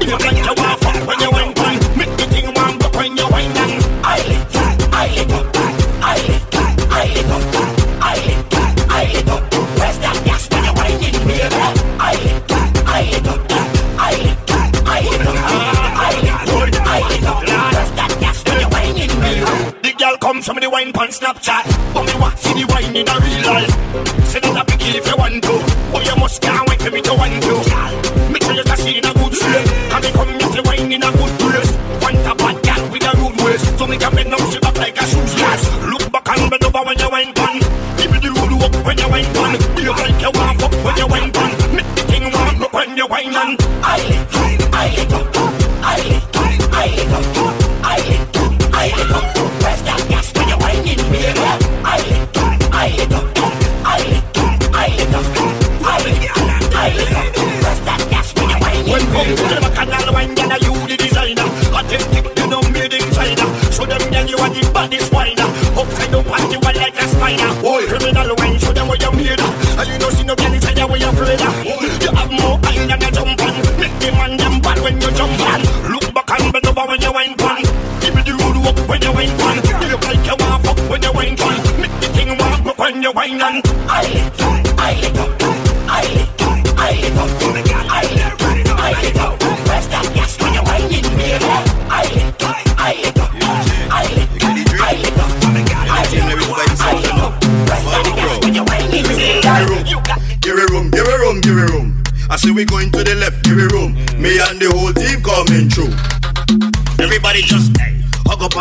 The 20.23 20.29
comes 20.31 20.47
from 20.47 20.55
the 20.55 20.69
wine 20.71 20.93
pan 20.95 21.11
Snapchat, 21.11 21.67
but 21.91 22.07
me 22.07 22.15
want 22.15 22.39
see 22.39 22.55
the 22.55 22.63
wine 22.71 22.95
in 22.95 23.03
a 23.03 23.15
real 23.19 23.43
life. 23.43 23.75
Say 24.23 24.39
that 24.39 24.55
a 24.55 24.63
picky 24.63 24.95
if 24.95 25.03
you 25.03 25.19
want 25.19 25.43
to, 25.43 25.55
but 25.91 25.99
you 25.99 26.15
must 26.15 26.39
can't 26.39 26.63
wait 26.63 26.79
for 26.79 26.91
me 26.95 27.03
to 27.03 27.11
want 27.11 27.43
to. 27.43 27.55
Make 28.31 28.43
sure 28.47 28.55
you 28.55 28.63
can 28.63 28.77
see 28.79 28.95
in 28.95 29.03
a 29.03 29.11
good 29.19 29.35
shape, 29.35 29.67
and 29.67 29.99
me 29.99 30.09
come 30.15 30.31
here 30.31 30.47
to 30.47 30.61
wine 30.63 30.87
in 30.95 31.03
a 31.03 31.11
good 31.11 31.33
place. 31.43 31.71
Want 31.99 32.23
a 32.23 32.33
bad 32.39 32.55
girl 32.55 32.83
with 32.87 33.03
a 33.03 33.11
rude 33.19 33.35
waist, 33.43 33.67
so 33.75 33.83
me 33.83 33.99
can 33.99 34.15
bend 34.15 34.31
down 34.31 34.47
she 34.47 34.59
back 34.63 34.77
like 34.79 34.95
a 34.95 35.03
shoes 35.11 35.33
glass. 35.35 35.61
Look 35.91 36.07
back 36.07 36.27
and 36.31 36.47
bend 36.47 36.63
over 36.71 36.83
when 36.87 36.95
you 37.03 37.09
wine 37.11 37.33
pan. 37.35 37.55
Give 37.99 38.07
me 38.07 38.17
the 38.23 38.31
road 38.31 38.63
up 38.63 38.75
when 38.79 38.95
you 38.95 39.09
wine 39.11 39.27
pan. 39.35 39.51
You 39.75 39.91
like 39.91 40.19
you 40.23 40.31
want 40.39 40.55
fuck 40.55 40.75
when 40.87 40.95
you 41.03 41.07
wine 41.11 41.31
pan. 41.35 41.51
Make 41.75 41.91
the 41.99 42.03
thing 42.07 42.25
warm 42.31 42.63
up 42.63 42.71
when 42.71 42.95
you 42.95 43.07
wine 43.11 43.35
and 43.35 43.59
I 43.59 43.99
lick 44.07 44.31
up, 44.39 44.71
I 44.71 44.87
lick 44.87 45.13
up, 45.19 45.27
I 45.83 45.99
lick 46.07 46.31
up, 46.31 46.63
I 46.71 46.87
lick 46.95 47.11
up, 47.11 47.27
I 47.83 47.97
lick 48.07 48.37
up, 48.39 48.55
I 48.71 48.87
lick 48.87 49.11
up. 49.19 49.32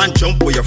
man 0.07 0.15
jump 0.15 0.43
with 0.43 0.57
your 0.57 0.65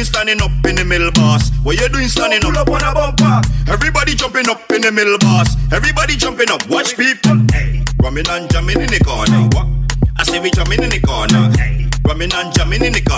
doing 0.00 0.12
standing 0.12 0.40
up 0.42 0.50
in 0.64 0.76
the 0.76 0.84
middle, 0.84 1.12
boss? 1.12 1.50
What 1.62 1.78
you 1.78 1.88
doing 1.88 2.08
standing 2.08 2.44
up, 2.44 2.56
up 2.56 2.70
on 2.70 2.82
a 2.82 2.94
bumper? 2.94 3.40
Everybody 3.70 4.14
jumping 4.14 4.48
up 4.48 4.70
in 4.72 4.80
the 4.80 4.92
middle, 4.92 5.18
boss. 5.18 5.56
Everybody 5.72 6.16
jumping 6.16 6.50
up. 6.50 6.66
Watch 6.68 6.96
people, 6.96 7.36
hey, 7.52 7.84
rumming 8.02 8.28
and 8.28 8.50
jamming 8.50 8.80
in 8.80 8.88
the 8.88 9.00
corner. 9.04 9.48
What? 9.52 9.66
I 10.16 10.24
say 10.24 10.40
we 10.40 10.50
jamming 10.50 10.82
in 10.82 10.90
the 10.90 11.00
corner. 11.00 11.52
Hey, 11.56 11.88
rumming 12.06 12.32
and 12.32 12.48
jamming 12.54 12.82
in 12.82 12.92
the 12.92 13.02
corner. 13.02 13.09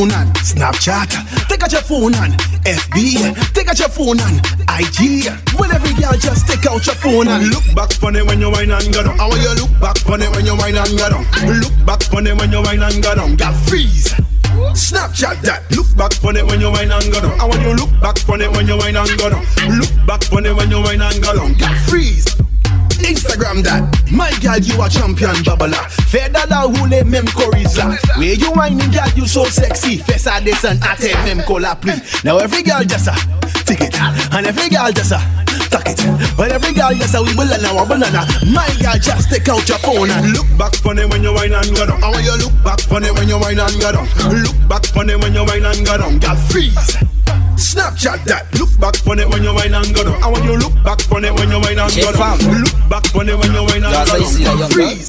Phone 0.00 0.12
and 0.12 0.34
Snapchat, 0.36 1.12
take 1.48 1.62
out 1.62 1.72
your 1.72 1.82
phone 1.82 2.14
and 2.14 2.32
FB, 2.64 3.52
take 3.52 3.68
out 3.68 3.78
your 3.78 3.88
phone 3.88 4.18
and 4.20 4.40
IG. 4.80 5.28
Well, 5.58 5.70
every 5.70 5.92
girl 6.00 6.16
just 6.16 6.48
take 6.48 6.64
out 6.66 6.84
your 6.86 6.94
phone 6.96 7.28
and 7.28 7.48
look 7.48 7.64
back 7.74 8.02
on 8.02 8.16
it 8.16 8.24
when 8.24 8.40
you 8.40 8.50
wine 8.50 8.70
and 8.70 8.92
go 8.94 9.02
down. 9.02 9.20
I 9.20 9.28
want 9.28 9.42
you 9.42 9.54
look 9.60 9.72
back 9.80 10.00
on 10.08 10.22
it 10.22 10.30
when 10.30 10.46
you 10.46 10.56
wine 10.56 10.76
and 10.76 10.96
go 10.96 11.10
down. 11.10 11.24
Look 11.60 11.76
back 11.84 12.14
on 12.14 12.26
it 12.26 12.36
when 12.38 12.50
you 12.50 12.62
wine 12.62 12.82
and 12.82 13.02
go 13.02 13.14
down. 13.14 13.36
Girl, 13.36 13.52
freeze. 13.68 14.08
Snapchat 14.72 15.42
that. 15.42 15.68
Look 15.76 15.88
back 15.96 16.12
on 16.24 16.36
it 16.36 16.46
when 16.46 16.60
you 16.60 16.70
wine 16.70 16.90
and 16.90 17.12
go 17.12 17.20
down. 17.20 17.38
I 17.40 17.44
want 17.44 17.60
you 17.60 17.74
look 17.74 17.92
back 18.00 18.16
on 18.28 18.40
it 18.40 18.50
when 18.52 18.66
you 18.66 18.78
wine 18.78 18.96
and 18.96 19.18
go 19.18 19.28
down. 19.28 19.44
Look 19.68 19.92
back 20.06 20.32
on 20.32 20.46
it 20.46 20.56
when 20.56 20.70
you 20.70 20.80
wine 20.80 21.02
and 21.02 21.22
go 21.22 21.36
down. 21.36 21.52
Girl, 21.54 21.74
freeze. 21.88 22.19
Instagram 23.20 23.62
that. 23.64 23.84
My 24.10 24.32
girl, 24.40 24.58
you 24.58 24.80
a 24.80 24.88
champion 24.88 25.36
babbler. 25.44 25.84
Fair 26.08 26.28
dada 26.30 26.64
hule 26.64 27.04
mem 27.04 27.26
choriza. 27.36 27.92
Where 28.16 28.32
you 28.34 28.50
whining, 28.52 28.90
girl, 28.90 29.08
you 29.14 29.26
so 29.26 29.44
sexy. 29.44 29.98
Fessa 29.98 30.42
this 30.42 30.64
and 30.64 30.80
ate 30.80 31.12
mem 31.24 31.44
cola 31.44 31.76
pli. 31.76 31.92
Now 32.24 32.38
every 32.38 32.62
girl 32.62 32.82
just 32.84 33.08
a 33.08 33.14
tick 33.68 33.82
it, 33.82 34.00
and 34.32 34.46
every 34.46 34.68
girl 34.68 34.90
just 34.92 35.12
a 35.12 35.20
tuck 35.68 35.84
it. 35.86 36.00
But 36.36 36.52
every 36.52 36.72
girl 36.72 36.94
just 36.96 37.14
a 37.14 37.20
we 37.20 37.34
will 37.36 37.52
now 37.60 37.82
a 37.82 37.86
banana. 37.86 38.24
My 38.48 38.68
girl, 38.80 38.96
just 38.96 39.28
take 39.28 39.48
out 39.48 39.68
your 39.68 39.78
phone 39.84 40.10
and 40.10 40.32
look 40.32 40.48
back 40.56 40.74
it 40.80 41.06
when 41.10 41.22
you 41.22 41.34
whine 41.34 41.52
and 41.52 41.68
go 41.76 41.86
down. 41.86 42.02
I 42.02 42.08
want 42.08 42.24
you 42.24 42.36
look 42.40 42.56
back 42.64 42.80
it 42.88 43.12
when 43.12 43.28
you 43.28 43.38
whine 43.38 43.60
and 43.60 43.76
go 43.80 43.92
down. 43.92 44.08
Look 44.32 44.56
back 44.68 44.88
it 44.88 45.20
when 45.20 45.34
you 45.34 45.44
whine 45.44 45.64
and 45.64 45.84
go 45.84 45.98
down. 45.98 46.18
Girl, 46.18 46.36
freeze. 46.48 46.96
Snapchat 47.60 48.24
that. 48.24 48.48
Look 48.58 48.72
back 48.80 48.96
on 49.06 49.18
it 49.20 49.28
when 49.28 49.44
you 49.44 49.52
whine 49.54 49.74
and 49.74 49.94
go 49.94 50.02
down. 50.02 50.16
I 50.22 50.28
want 50.28 50.44
you 50.44 50.56
look 50.56 50.72
back 50.82 51.00
on 51.12 51.24
it 51.24 51.34
when 51.34 51.50
you 51.50 51.60
whine 51.60 51.78
and 51.78 51.92
go 51.92 52.10
down. 52.12 52.38
Look 52.40 52.88
back 52.88 53.14
on 53.14 53.28
it 53.28 53.36
when 53.36 53.52
you 53.52 53.62
whine 53.68 53.84
and 53.84 53.92
go 53.92 54.16
down. 54.16 54.70
Freeze. 54.70 55.08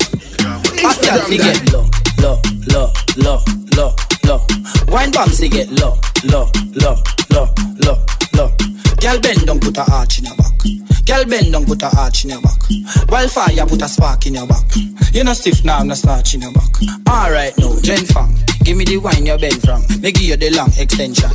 Hot 0.84 0.98
girl 1.00 1.22
fi 1.26 1.38
get 1.38 1.72
low, 1.72 1.88
low, 2.20 2.42
low, 2.76 2.92
low, 3.24 3.40
low, 3.78 3.96
low. 4.28 4.40
Wine 4.92 5.12
bomb 5.12 5.30
fi 5.30 5.48
get 5.48 5.70
low, 5.80 5.96
low, 6.28 6.52
low, 6.76 6.96
low, 7.32 7.48
low, 7.88 7.98
low. 8.36 8.50
Girl 9.00 9.20
bend 9.22 9.46
down, 9.48 9.60
put 9.60 9.78
a 9.78 9.86
arch 9.92 10.20
in 10.20 10.26
your 10.26 10.36
back. 10.36 10.52
Girl 11.12 11.26
bend 11.26 11.52
down, 11.52 11.66
put 11.66 11.84
a 11.84 11.90
arch 12.00 12.24
in 12.24 12.30
your 12.30 12.42
back. 12.42 12.62
Wildfire, 13.10 13.66
put 13.68 13.82
a 13.82 13.90
spark 13.90 14.26
in 14.28 14.36
your 14.36 14.48
back. 14.48 14.64
You 15.12 15.26
no 15.26 15.34
stiff 15.34 15.66
now, 15.66 15.84
no 15.84 15.94
starch 15.94 16.36
in 16.36 16.42
your 16.42 16.54
back. 16.54 16.72
Alright 17.06 17.54
now, 17.58 17.76
Jen 17.82 18.06
Fang, 18.06 18.34
give 18.64 18.78
me 18.78 18.86
the 18.86 18.96
wine 18.96 19.26
you 19.26 19.38
bend 19.38 19.62
from. 19.62 19.82
Me 20.00 20.14
give 20.14 20.24
you 20.24 20.38
the 20.38 20.52
long 20.52 20.72
extension. 20.78 21.30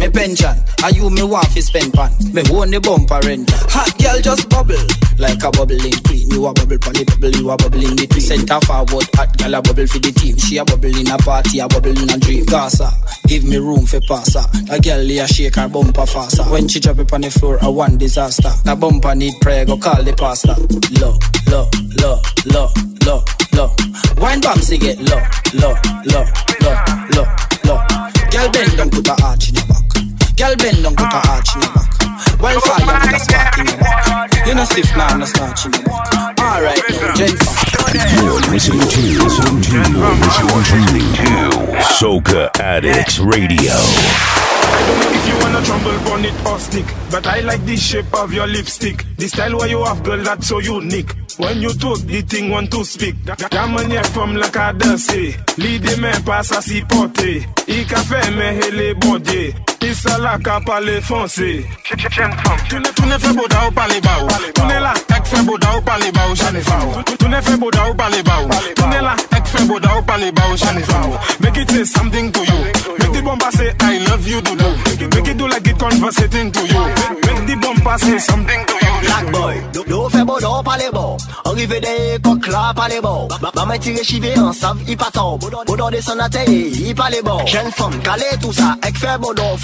Me 0.00 0.08
pension, 0.08 0.56
are 0.82 0.90
you 0.90 1.10
me 1.10 1.22
want 1.22 1.46
fi 1.48 1.60
spend 1.60 1.92
pan? 1.92 2.10
Me 2.32 2.42
own 2.50 2.70
the 2.70 2.80
bumper 2.80 3.20
rent. 3.22 3.50
Hot 3.68 3.92
girl 4.02 4.18
just 4.20 4.48
bubble 4.48 4.74
like 5.20 5.44
a 5.44 5.50
bubbling 5.52 5.92
queen. 6.08 6.30
You 6.30 6.46
a 6.46 6.54
bubble 6.54 6.78
pon 6.78 6.96
the 6.96 7.04
bubble, 7.04 7.30
you 7.36 7.50
a 7.50 7.56
bubble 7.56 7.84
in 7.84 7.94
between. 7.94 8.24
Center 8.24 8.58
forward, 8.64 9.06
hot 9.12 9.36
girl 9.36 9.54
a 9.54 9.60
bubble 9.60 9.86
for 9.86 10.00
the 10.00 10.10
team. 10.10 10.40
She 10.40 10.56
a 10.56 10.64
bubble 10.64 10.88
in 10.88 11.06
a 11.12 11.18
party, 11.18 11.60
a 11.60 11.68
bubble 11.68 11.92
in 11.92 12.08
a 12.08 12.16
dream. 12.16 12.46
Gaza, 12.46 12.88
give 13.28 13.44
me 13.44 13.58
room 13.58 13.84
for 13.84 14.00
pass 14.08 14.34
her. 14.34 14.48
A 14.72 14.80
girl 14.80 15.04
a 15.04 15.28
shake 15.28 15.56
her 15.56 15.68
bumper 15.68 16.06
faster. 16.06 16.48
When 16.48 16.66
she 16.66 16.80
drop 16.80 16.98
it 16.98 17.12
on 17.12 17.20
the 17.20 17.30
floor, 17.30 17.58
a 17.60 17.70
one 17.70 17.98
disaster. 17.98 18.50
The 18.64 18.74
bumper 18.74 19.14
need 19.20 19.38
prayer, 19.42 19.66
go 19.66 19.76
call 19.76 20.02
the 20.02 20.16
pastor. 20.16 20.56
Low, 20.96 21.12
low, 21.52 21.68
low, 22.00 22.16
low, 22.48 22.68
low, 23.04 23.20
low. 23.52 23.68
Wine 24.16 24.40
bombs 24.40 24.68
they 24.68 24.78
get 24.78 24.96
low, 24.98 25.20
low, 25.60 25.76
low, 26.08 26.24
low, 26.64 26.76
low, 27.12 27.28
low. 27.68 27.78
Girl 28.32 28.48
bend 28.48 28.76
down, 28.80 28.88
put 28.88 29.06
a 29.06 29.14
arch 29.22 29.50
in 29.50 29.60
your 29.60 29.66
back. 29.68 29.84
Girl 30.40 30.56
bend 30.56 30.82
down, 30.82 30.96
put 30.96 31.12
a 31.12 31.20
arch 31.28 31.52
in 31.54 31.60
your 31.60 31.72
back. 31.76 31.90
Wildfire, 32.40 32.80
put 32.80 33.12
a 33.12 33.20
spark 33.20 33.58
in 33.60 33.66
your 33.68 33.76
back. 33.76 34.46
You 34.46 34.54
no 34.54 34.64
stiff 34.64 34.96
now, 34.96 35.16
no 35.16 35.26
starch 35.26 35.66
in 35.66 35.72
your 35.74 35.84
back. 35.84 36.40
Alright, 36.40 36.80
now, 36.88 37.12
Jen 37.12 37.36
You're 38.16 38.40
listening 38.48 38.80
to, 38.80 39.04
listening 39.20 39.60
to, 39.68 39.84
listening 40.56 41.12
to 41.20 41.76
Soca 41.92 42.48
Addicts 42.58 43.18
Radio. 43.18 43.76
I 44.72 44.86
don't 44.86 45.00
know 45.00 45.10
if 45.18 45.28
you 45.28 45.36
wanna 45.42 45.62
trumble 45.64 46.12
on 46.12 46.24
it 46.24 46.46
or 46.46 46.58
stick, 46.58 46.86
but 47.10 47.26
I 47.26 47.40
like 47.40 47.64
the 47.64 47.76
shape 47.76 48.12
of 48.14 48.32
your 48.32 48.46
lipstick. 48.46 49.04
The 49.16 49.28
style 49.28 49.56
where 49.58 49.68
you 49.68 49.84
have, 49.84 50.02
girl, 50.02 50.22
that's 50.22 50.48
so 50.48 50.58
unique. 50.60 51.12
When 51.38 51.62
you 51.62 51.72
talk, 51.72 51.98
the 52.00 52.22
thing 52.22 52.50
want 52.50 52.70
to 52.72 52.84
speak. 52.84 53.14
Ta 53.24 53.66
manière 53.66 54.06
from 54.06 54.36
la 54.36 54.48
cadence, 54.50 55.10
l'idée 55.56 55.96
mais 56.00 56.18
pas 56.24 56.42
sa 56.42 56.60
si 56.60 56.82
portée. 56.82 57.46
Il 57.66 57.86
café 57.86 58.16
mais 58.36 58.58
elle 58.68 58.80
est 58.80 58.94
Isa 59.82 60.18
la 60.18 60.38
ka 60.38 60.60
pale 60.60 61.00
la 69.00 69.16
it 73.60 73.82
I 73.82 73.98
love 74.08 74.26
you 74.26 74.40
Make 75.14 75.28
it 75.28 75.36
do 75.38 75.46
like 75.48 75.66
it 75.66 75.78
conversating 75.78 76.52
to 76.52 76.60
you? 76.66 76.80
Make 77.26 77.46
the 77.46 77.56
something 78.18 78.64
to 78.66 78.74
you? 78.74 79.00
Black 79.00 79.32
boy, 79.32 79.62
de 79.72 79.80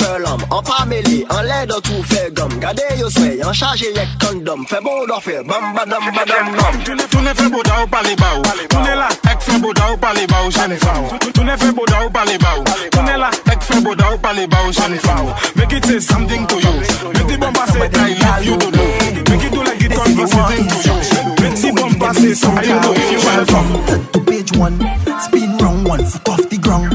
fè 0.06 0.18
l'homme 0.18 0.44
An 0.50 0.62
pa 0.62 0.84
mele, 0.86 1.24
an 1.28 1.42
lè 1.46 1.66
do 1.66 1.80
tout 1.80 2.02
fè 2.10 2.30
gom 2.32 2.52
Gade 2.60 2.86
yo 3.00 3.10
sway, 3.10 3.40
an 3.42 3.52
charge 3.52 3.90
yek 3.94 4.08
kondom 4.22 4.64
Fè 4.70 4.80
bon 4.84 5.06
don 5.10 5.20
fè 5.20 5.42
bam 5.48 5.74
badam 5.74 6.10
badam 6.16 6.52
bam 6.56 6.76
Tu 6.84 6.94
ne, 6.94 7.02
tu 7.10 7.18
ne 7.18 7.34
fais 7.34 7.48
beau 7.48 7.62
d'au 7.62 7.86
pas 7.90 8.02
les 8.02 8.16
baou. 8.16 8.42
Tu 8.70 8.76
ne 8.76 8.94
la, 8.94 9.08
ek 9.32 9.40
fait 9.40 9.58
beau 9.58 9.72
d'au 9.72 9.96
pas 10.00 10.14
les 10.14 10.26
baou, 10.26 10.50
j'en 10.50 10.70
ai 10.70 10.76
fao. 10.76 11.18
Tu, 11.20 11.32
tu 11.32 11.40
ne 11.40 11.56
fais 11.56 11.72
beau 11.72 11.84
d'au 11.86 12.10
pas 12.12 12.24
les 12.24 12.38
baou. 12.38 12.62
Tu 12.92 12.98
ne 13.00 13.18
la, 13.18 13.30
ek 13.50 13.62
fait 13.62 13.80
beau 13.80 13.94
d'au 13.94 14.18
pas 14.22 14.32
les 14.32 14.46
baou, 14.46 14.70
j'en 14.70 14.92
ai 14.92 14.98
fao. 14.98 15.34
Make 15.56 15.72
it 15.72 15.84
say 15.84 16.00
something 16.00 16.46
to 16.46 16.56
you. 16.56 16.74
Make 17.12 17.26
the 17.26 17.38
bomba 17.38 17.66
say 17.72 17.90
I 17.92 18.14
love 18.22 18.44
you 18.44 18.56
to 18.56 18.70
do. 18.70 18.84
Make 19.30 19.44
it 19.44 19.52
do 19.52 19.62
like 19.64 19.82
it 19.82 19.92
conversating 19.92 20.68
to 20.68 20.78
you. 20.86 20.94
Make 21.42 21.58
the 21.60 21.72
bomba 21.74 22.14
say 22.14 22.34
something 22.34 22.80
to 22.80 22.90
you. 23.10 23.18
Welcome 23.26 24.06
to 24.12 24.20
page 24.20 24.52
one. 24.56 24.78
Spin 25.22 25.58
round 25.58 25.88
one 25.88 26.04
foot 26.04 26.28
off 26.28 26.48
the 26.48 26.58
ground. 26.58 26.90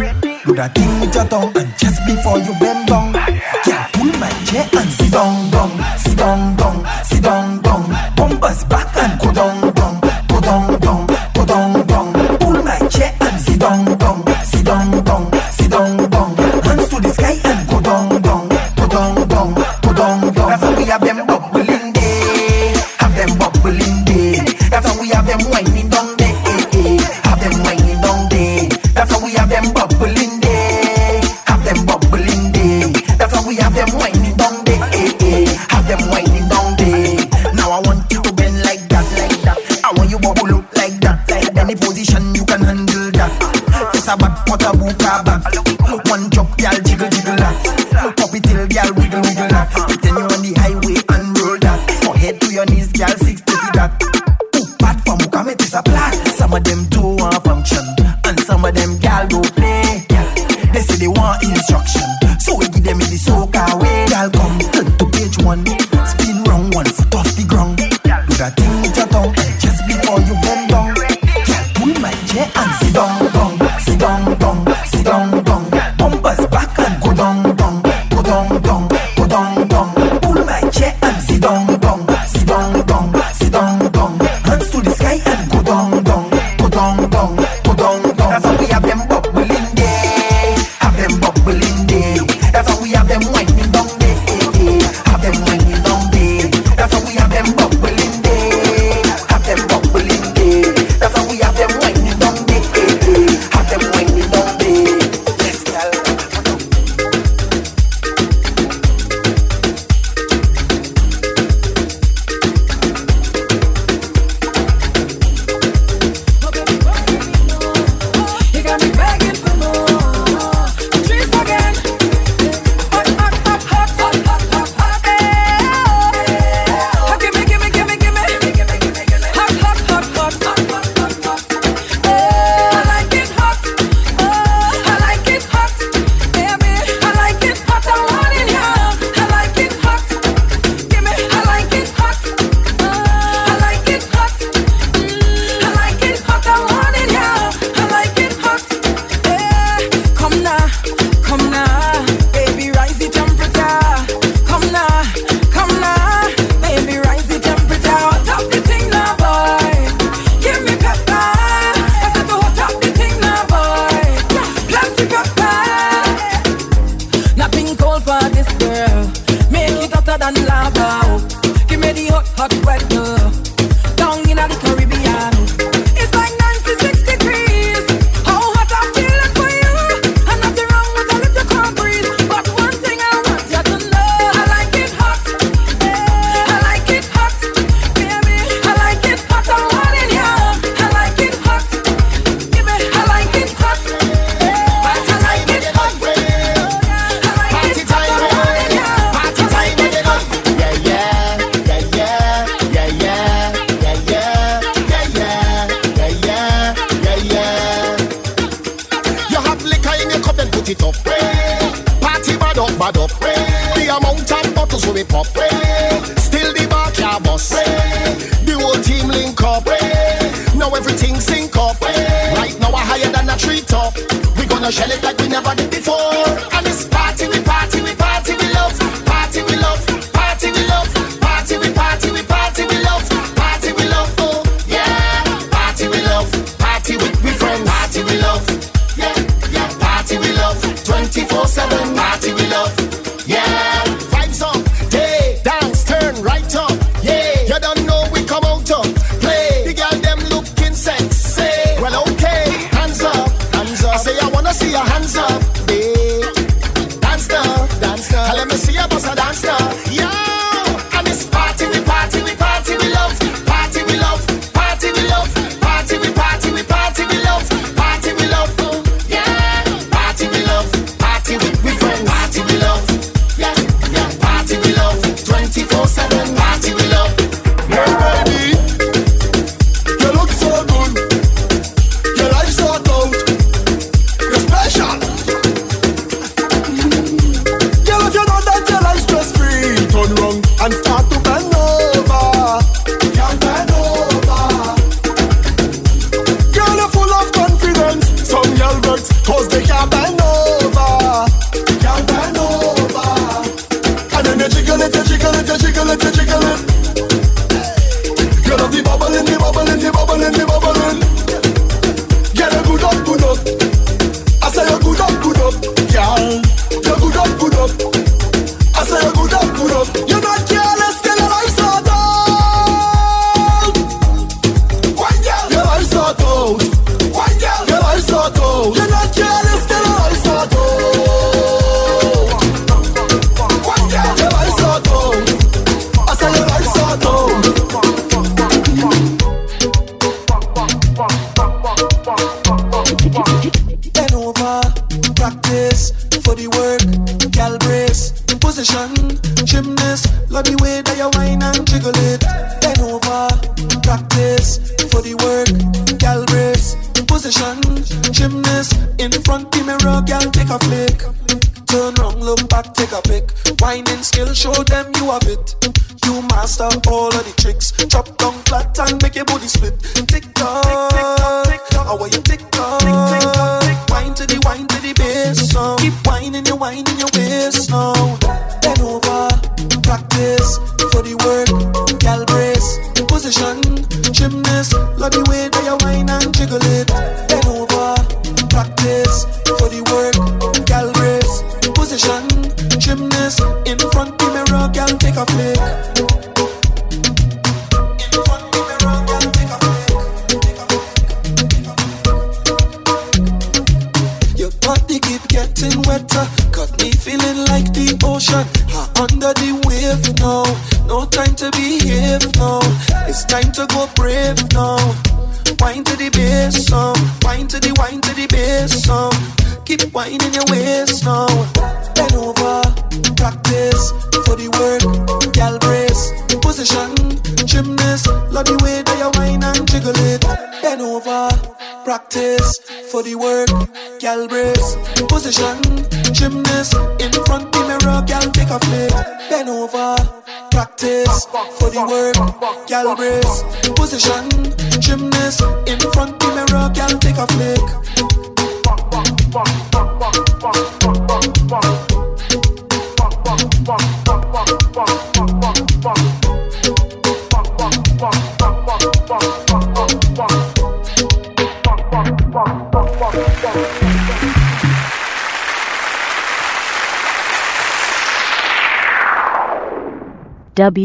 Do 0.45 0.55
that 0.55 0.73
thing 0.73 0.99
with 1.01 1.13
your 1.13 1.25
tongue 1.25 1.51
and 1.57 1.69
just 1.77 1.90
before 2.15 2.39
you 2.39 2.53
bend 2.59 2.87
down. 2.87 3.13
Yeah, 3.65 3.87
pull 3.93 4.11
my 4.19 4.29
chair 4.45 4.67
and 4.73 4.89
sit 4.91 5.11
down, 5.11 5.49
down, 5.51 5.71